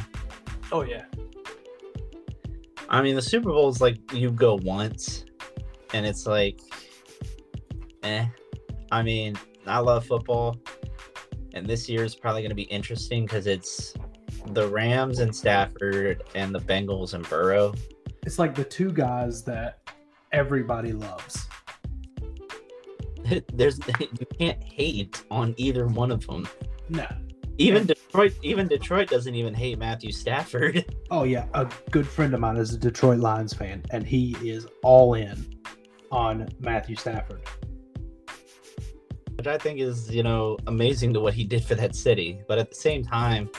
[0.74, 1.06] Oh yeah.
[2.90, 5.24] I mean, the Super Bowl is like you go once,
[5.94, 6.60] and it's like,
[8.04, 8.26] eh.
[8.92, 10.58] I mean, I love football,
[11.54, 13.94] and this year is probably going to be interesting because it's
[14.54, 17.74] the Rams and Stafford and the Bengals and Burrow.
[18.26, 19.80] It's like the two guys that
[20.32, 21.48] everybody loves.
[23.54, 26.48] There's you can't hate on either one of them.
[26.90, 27.06] No.
[27.60, 30.86] Even Detroit, even Detroit doesn't even hate Matthew Stafford.
[31.10, 34.68] Oh yeah, a good friend of mine is a Detroit Lions fan, and he is
[34.84, 35.56] all in
[36.12, 37.42] on Matthew Stafford.
[39.38, 42.42] which I think is you know amazing to what he did for that city.
[42.48, 43.50] But at the same time,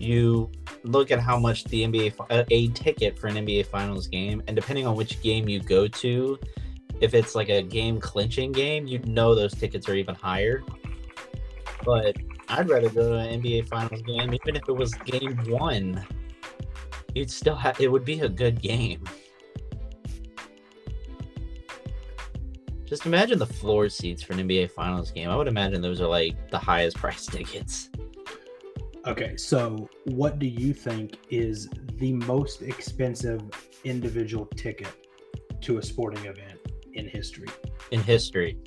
[0.00, 0.50] you
[0.84, 4.56] look at how much the NBA uh, a ticket for an NBA Finals game, and
[4.56, 6.38] depending on which game you go to,
[7.00, 10.62] if it's like a game clinching game, you know those tickets are even higher.
[11.84, 12.16] But
[12.48, 16.04] I'd rather go to an NBA Finals game, even if it was game one.
[17.14, 19.04] You'd still have it would be a good game.
[22.84, 25.28] Just imagine the floor seats for an NBA Finals game.
[25.28, 27.87] I would imagine those are like the highest price tickets.
[29.08, 33.40] Okay, so what do you think is the most expensive
[33.84, 34.92] individual ticket
[35.62, 36.60] to a sporting event
[36.92, 37.48] in history?
[37.90, 38.58] in history.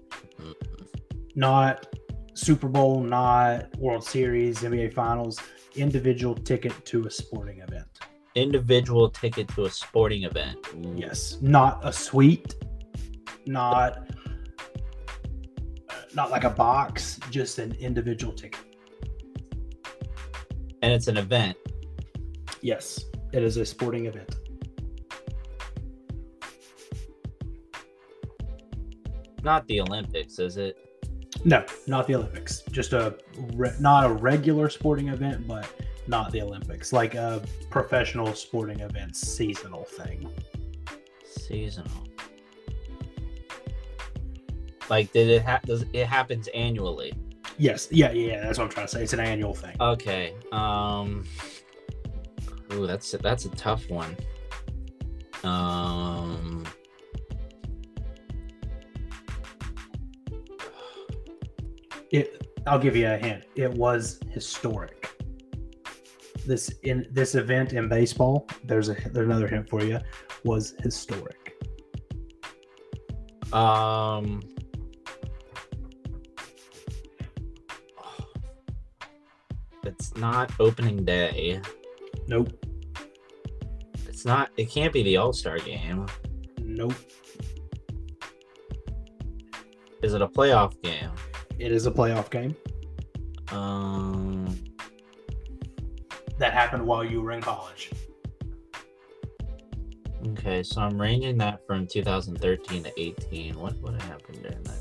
[1.35, 1.87] Not
[2.33, 5.39] Super Bowl, not World Series, NBA Finals,
[5.75, 7.87] individual ticket to a sporting event.
[8.35, 10.57] Individual ticket to a sporting event.
[10.73, 10.93] Ooh.
[10.95, 12.55] Yes, not a suite,
[13.45, 14.09] not
[15.89, 18.70] uh, not like a box, just an individual ticket.
[20.81, 21.57] And it's an event.
[22.61, 24.35] Yes, it is a sporting event.
[29.43, 30.77] Not the Olympics, is it?
[31.43, 32.61] No, not the Olympics.
[32.71, 33.17] Just a
[33.53, 35.67] re- not a regular sporting event, but
[36.07, 40.29] not the Olympics, like a professional sporting event seasonal thing.
[41.25, 42.07] Seasonal.
[44.89, 47.13] Like did it ha- does it happens annually?
[47.61, 49.03] Yes, yeah, yeah, that's what I'm trying to say.
[49.03, 49.75] It's an annual thing.
[49.79, 50.33] Okay.
[50.51, 51.25] Um
[52.73, 54.17] Ooh, that's that's a tough one.
[55.43, 56.65] Um
[62.11, 62.47] It.
[62.65, 63.43] I'll give you a hint.
[63.55, 65.11] It was historic.
[66.47, 68.47] This in this event in baseball.
[68.63, 69.99] There's a there's another hint for you.
[70.43, 71.53] Was historic.
[73.53, 74.41] um
[79.83, 81.61] It's not opening day.
[82.27, 82.53] Nope.
[84.07, 86.05] It's not it can't be the All-Star game.
[86.59, 86.93] Nope.
[90.01, 91.11] Is it a playoff game?
[91.59, 92.55] It is a playoff game
[93.51, 94.57] Um
[96.37, 97.91] that happened while you were in college.
[100.29, 103.59] Okay, so I'm ranging that from 2013 to 18.
[103.59, 104.80] What would have happened during that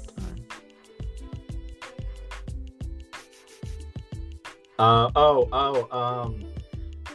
[4.80, 6.42] Uh oh oh um,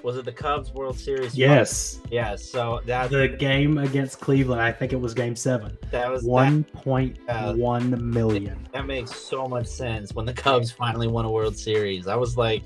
[0.04, 1.36] was it the Cubs World Series?
[1.36, 2.00] Yes.
[2.12, 2.36] Yeah.
[2.36, 5.76] So that The game against Cleveland, I think it was game seven.
[5.90, 8.62] that was One point one million.
[8.66, 12.06] That, that makes so much sense when the Cubs finally won a World Series.
[12.06, 12.62] I was like,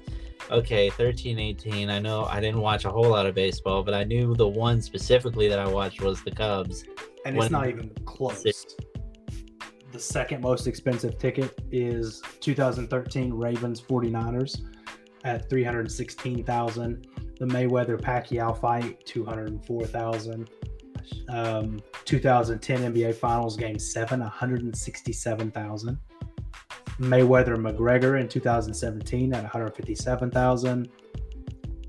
[0.52, 1.90] okay, 13, 18.
[1.90, 4.82] I know I didn't watch a whole lot of baseball, but I knew the one
[4.82, 6.84] specifically that I watched was the Cubs.
[7.26, 8.44] And it's not even close.
[8.44, 14.60] The second most expensive ticket is 2013 Ravens 49ers
[15.24, 17.08] at 316,000.
[17.40, 20.50] The Mayweather Pacquiao fight 204,000.
[21.30, 25.98] Um, 2010 NBA Finals Game 7 167,000.
[27.00, 30.90] Mayweather McGregor in 2017 at 157,000.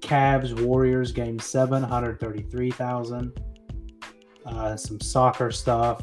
[0.00, 3.32] Cavs Warriors Game 7 133,000
[4.46, 6.02] uh, some soccer stuff.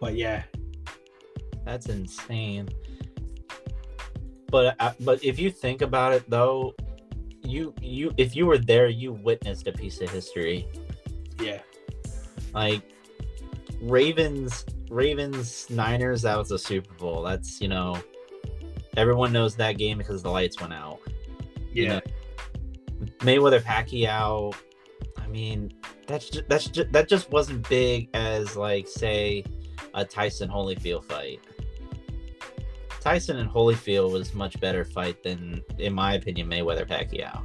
[0.00, 0.42] But yeah,
[1.64, 2.68] That's insane.
[4.50, 6.74] But uh, but if you think about it though,
[7.42, 10.66] you you if you were there, you witnessed a piece of history.
[11.40, 11.60] yeah,
[12.52, 12.82] Like
[13.80, 17.22] Ravens Ravens Niners, that was a Super Bowl.
[17.22, 17.96] That's you know
[18.96, 20.98] everyone knows that game because the lights went out.
[21.72, 22.00] you yeah, know.
[23.20, 24.54] Mayweather Pacquiao.
[25.16, 25.72] I mean,
[26.06, 29.44] that's just, that's just, that just wasn't big as like say
[29.94, 31.40] a Tyson Holyfield fight.
[33.00, 37.42] Tyson and Holyfield was much better fight than, in my opinion, Mayweather Pacquiao.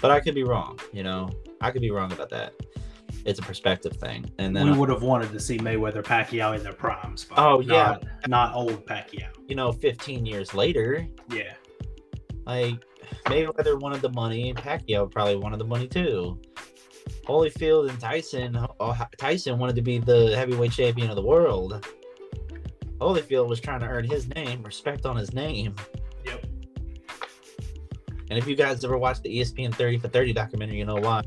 [0.00, 0.78] But I could be wrong.
[0.92, 2.54] You know, I could be wrong about that.
[3.26, 4.30] It's a perspective thing.
[4.38, 7.24] And then we would have wanted to see Mayweather Pacquiao in their primes.
[7.26, 7.98] But Oh, yeah.
[8.22, 9.28] not, not old Pacquiao.
[9.46, 11.52] you know, 15 years later, Yeah,
[12.46, 12.76] Like
[13.26, 16.40] Mayweather wanted the money, Pacquiao probably wanted the money too.
[17.26, 18.58] Holyfield and Tyson,
[19.18, 21.86] Tyson wanted to be the heavyweight champion of the world.
[23.00, 25.74] Holyfield was trying to earn his name, respect on his name.
[26.24, 26.46] Yep.
[28.30, 31.22] And if you guys ever watched the ESPN 30 for 30 documentary, you know why.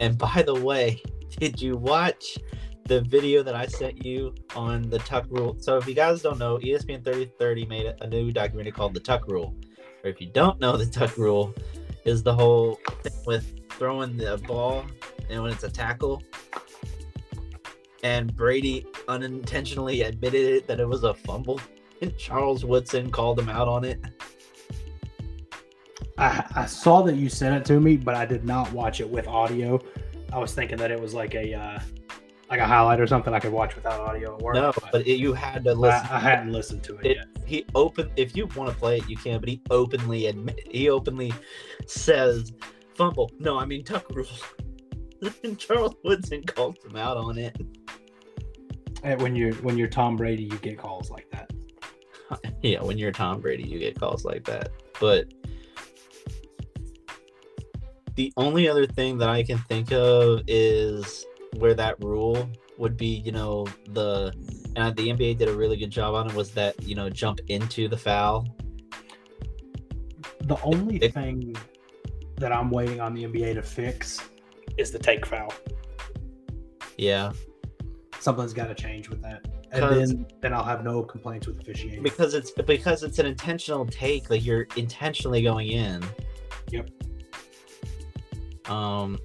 [0.00, 1.02] And by the way,
[1.38, 2.38] did you watch
[2.86, 5.56] the video that I sent you on the Tuck Rule?
[5.60, 8.94] So if you guys don't know, ESPN 30 for 30 made a new documentary called
[8.94, 9.54] The Tuck Rule.
[10.02, 11.54] Or if you don't know, The Tuck Rule
[12.04, 14.86] is the whole thing with throwing the ball
[15.28, 16.22] and when it's a tackle.
[18.02, 21.60] And Brady unintentionally admitted it that it was a fumble.
[22.00, 24.00] And Charles Woodson called him out on it.
[26.16, 29.08] I, I saw that you sent it to me, but I did not watch it
[29.08, 29.80] with audio.
[30.32, 31.80] I was thinking that it was like a uh,
[32.50, 34.54] like a highlight or something I could watch without audio at work.
[34.56, 36.06] No, but it, you had to listen.
[36.10, 37.26] I, I hadn't listened to it, it yet.
[37.46, 40.90] he open if you want to play it you can but he openly admit he
[40.90, 41.32] openly
[41.86, 42.52] says
[42.94, 44.26] fumble no i mean tuck rule
[45.44, 47.56] and charles woodson calls him out on it.
[49.02, 51.50] And when you're when you're Tom Brady, you get calls like that.
[52.62, 54.70] yeah when you're tom brady you get calls like that.
[55.00, 55.32] But
[58.16, 61.24] the only other thing that i can think of is
[61.56, 64.32] where that rule would be you know the
[64.76, 67.40] and the nba did a really good job on it was that you know jump
[67.48, 68.46] into the foul.
[70.42, 71.56] The only it- thing
[72.36, 74.20] that I'm waiting on the NBA to fix
[74.80, 75.52] is the take foul.
[76.98, 77.32] yeah.
[78.18, 82.02] Something's got to change with that, And then then I'll have no complaints with officiating.
[82.02, 86.04] because it's because it's an intentional take like you're intentionally going in.
[86.70, 86.90] Yep.
[88.70, 89.18] um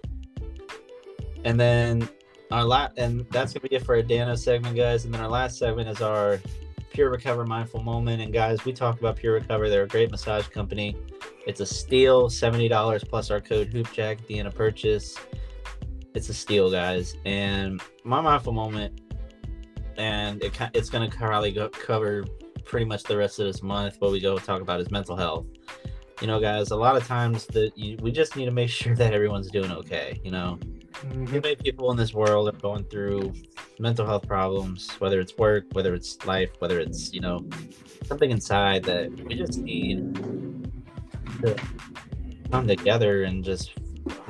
[1.44, 2.08] and then
[2.52, 5.04] our last and that's gonna be it for our dano segment guys.
[5.06, 6.40] And then our last segment is our
[6.92, 8.22] pure recover mindful moment.
[8.22, 9.68] And guys we talk about pure recover.
[9.70, 10.96] They're a great massage company.
[11.46, 15.18] It's a steal $70 plus our code hoopjack at the end of purchase
[16.16, 17.16] it's a steal guys.
[17.26, 19.02] And my mindful moment
[19.98, 22.26] and it, it's going to probably go cover
[22.64, 25.46] pretty much the rest of this month what we go talk about is mental health.
[26.22, 28.96] You know guys a lot of times that you, we just need to make sure
[28.96, 30.58] that everyone's doing okay you know?
[31.02, 31.28] Mhm.
[31.30, 33.34] too many people in this world are going through
[33.80, 37.46] mental health problems whether it's work whether it's life whether it's you know
[38.06, 40.16] something inside that we just need
[41.42, 41.54] to
[42.50, 43.74] come together and just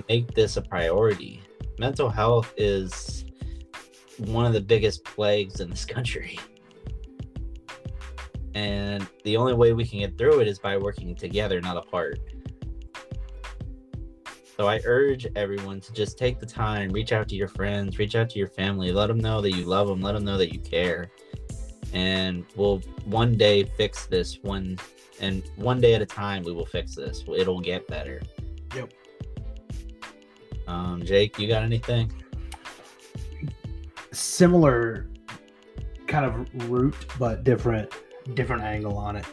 [0.10, 1.45] make this a priority
[1.80, 3.26] mental health is
[4.18, 6.40] one of the biggest plagues in this country
[8.54, 12.20] and the only way we can get through it is by working together not apart
[14.58, 18.16] so I urge everyone to just take the time, reach out to your friends, reach
[18.16, 20.54] out to your family, let them know that you love them, let them know that
[20.54, 21.12] you care.
[21.92, 24.78] And we'll one day fix this one
[25.20, 27.24] and one day at a time we will fix this.
[27.36, 28.22] It'll get better.
[28.74, 28.94] Yep.
[30.68, 32.12] Um Jake, you got anything?
[34.12, 35.08] Similar
[36.08, 37.92] kind of route, but different
[38.34, 39.26] different angle on it.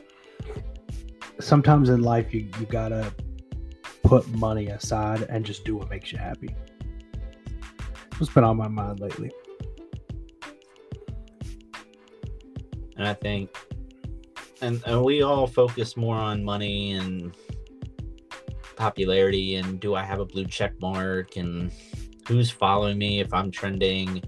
[1.40, 3.12] Sometimes in life, you you gotta
[4.02, 6.54] put money aside and just do what makes you happy.
[8.18, 9.30] What's been on my mind lately?
[12.96, 13.56] And I think
[14.62, 17.36] and, and we all focus more on money and
[18.82, 21.70] popularity and do I have a blue check mark and
[22.26, 24.20] who's following me if I'm trending.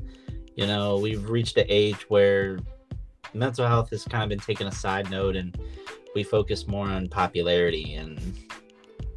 [0.55, 2.61] You know, we've reached an age where
[3.33, 5.61] mental health has kind of been taken a side note and
[6.15, 8.39] we focus more on popularity and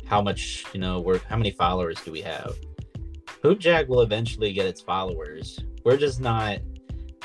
[0.07, 2.55] how much, you know, we're how many followers do we have?
[3.43, 5.59] Hoopjack will eventually get its followers.
[5.85, 6.57] We're just not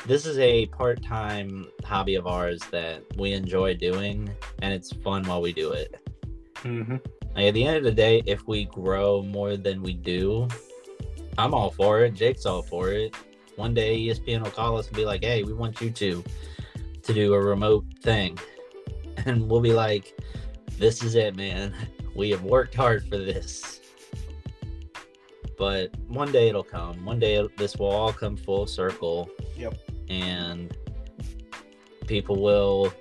[0.05, 4.29] this is a part-time hobby of ours that we enjoy doing
[4.61, 5.95] and it's fun while we do it.
[6.57, 6.97] Mm-hmm.
[7.35, 10.47] Like, at the end of the day, if we grow more than we do,
[11.37, 12.13] I'm all for it.
[12.13, 13.15] Jake's all for it.
[13.55, 16.23] One day ESPN will call us and be like, "Hey, we want you to
[17.01, 18.37] to do a remote thing,"
[19.25, 20.19] and we'll be like,
[20.77, 21.73] "This is it, man.
[22.15, 23.81] We have worked hard for this."
[25.57, 27.03] But one day it'll come.
[27.03, 29.29] One day this will all come full circle.
[29.57, 29.77] Yep.
[30.09, 30.77] And
[32.05, 32.93] people will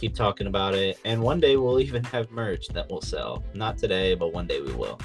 [0.00, 3.44] keep talking about it and one day we'll even have merch that will sell.
[3.54, 4.98] Not today but one day we will.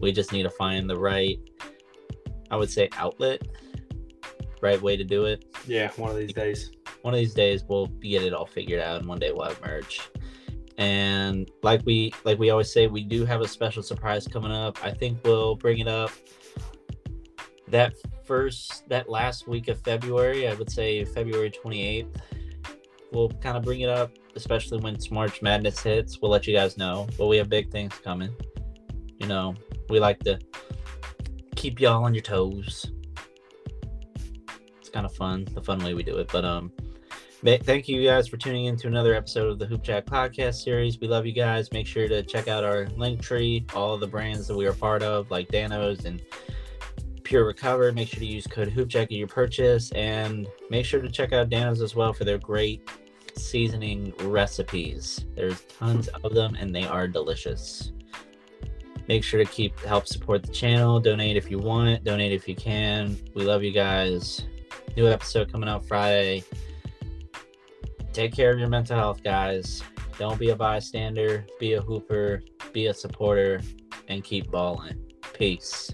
[0.00, 1.38] We just need to find the right
[2.50, 3.42] i would say outlet
[4.62, 5.44] right way to do it.
[5.66, 6.70] Yeah, one of these days.
[7.02, 9.60] one of these days we'll get it all figured out and one day we'll have
[9.62, 10.08] merch.
[10.78, 14.82] And like we like we always say we do have a special surprise coming up.
[14.84, 16.10] I think we'll bring it up
[17.70, 22.16] that first that last week of february i would say february 28th
[23.12, 26.76] we'll kind of bring it up especially when march madness hits we'll let you guys
[26.76, 28.34] know but we have big things coming
[29.18, 29.54] you know
[29.88, 30.38] we like to
[31.56, 32.92] keep y'all on your toes
[34.78, 36.72] it's kind of fun the fun way we do it but um
[37.42, 41.00] Thank you guys for tuning in to another episode of the Hoop Jack podcast series.
[41.00, 41.72] We love you guys.
[41.72, 45.02] Make sure to check out our link tree, all the brands that we are part
[45.02, 46.20] of, like Danos and
[47.30, 47.92] Pure Recover.
[47.92, 51.48] Make sure to use code HoopJack at your purchase, and make sure to check out
[51.48, 52.90] Danos as well for their great
[53.36, 55.26] seasoning recipes.
[55.36, 57.92] There's tons of them, and they are delicious.
[59.06, 60.98] Make sure to keep help support the channel.
[60.98, 62.02] Donate if you want.
[62.02, 63.16] Donate if you can.
[63.36, 64.44] We love you guys.
[64.96, 66.42] New episode coming out Friday.
[68.12, 69.84] Take care of your mental health, guys.
[70.18, 71.46] Don't be a bystander.
[71.60, 72.42] Be a hooper.
[72.72, 73.60] Be a supporter,
[74.08, 75.00] and keep balling.
[75.32, 75.92] Peace.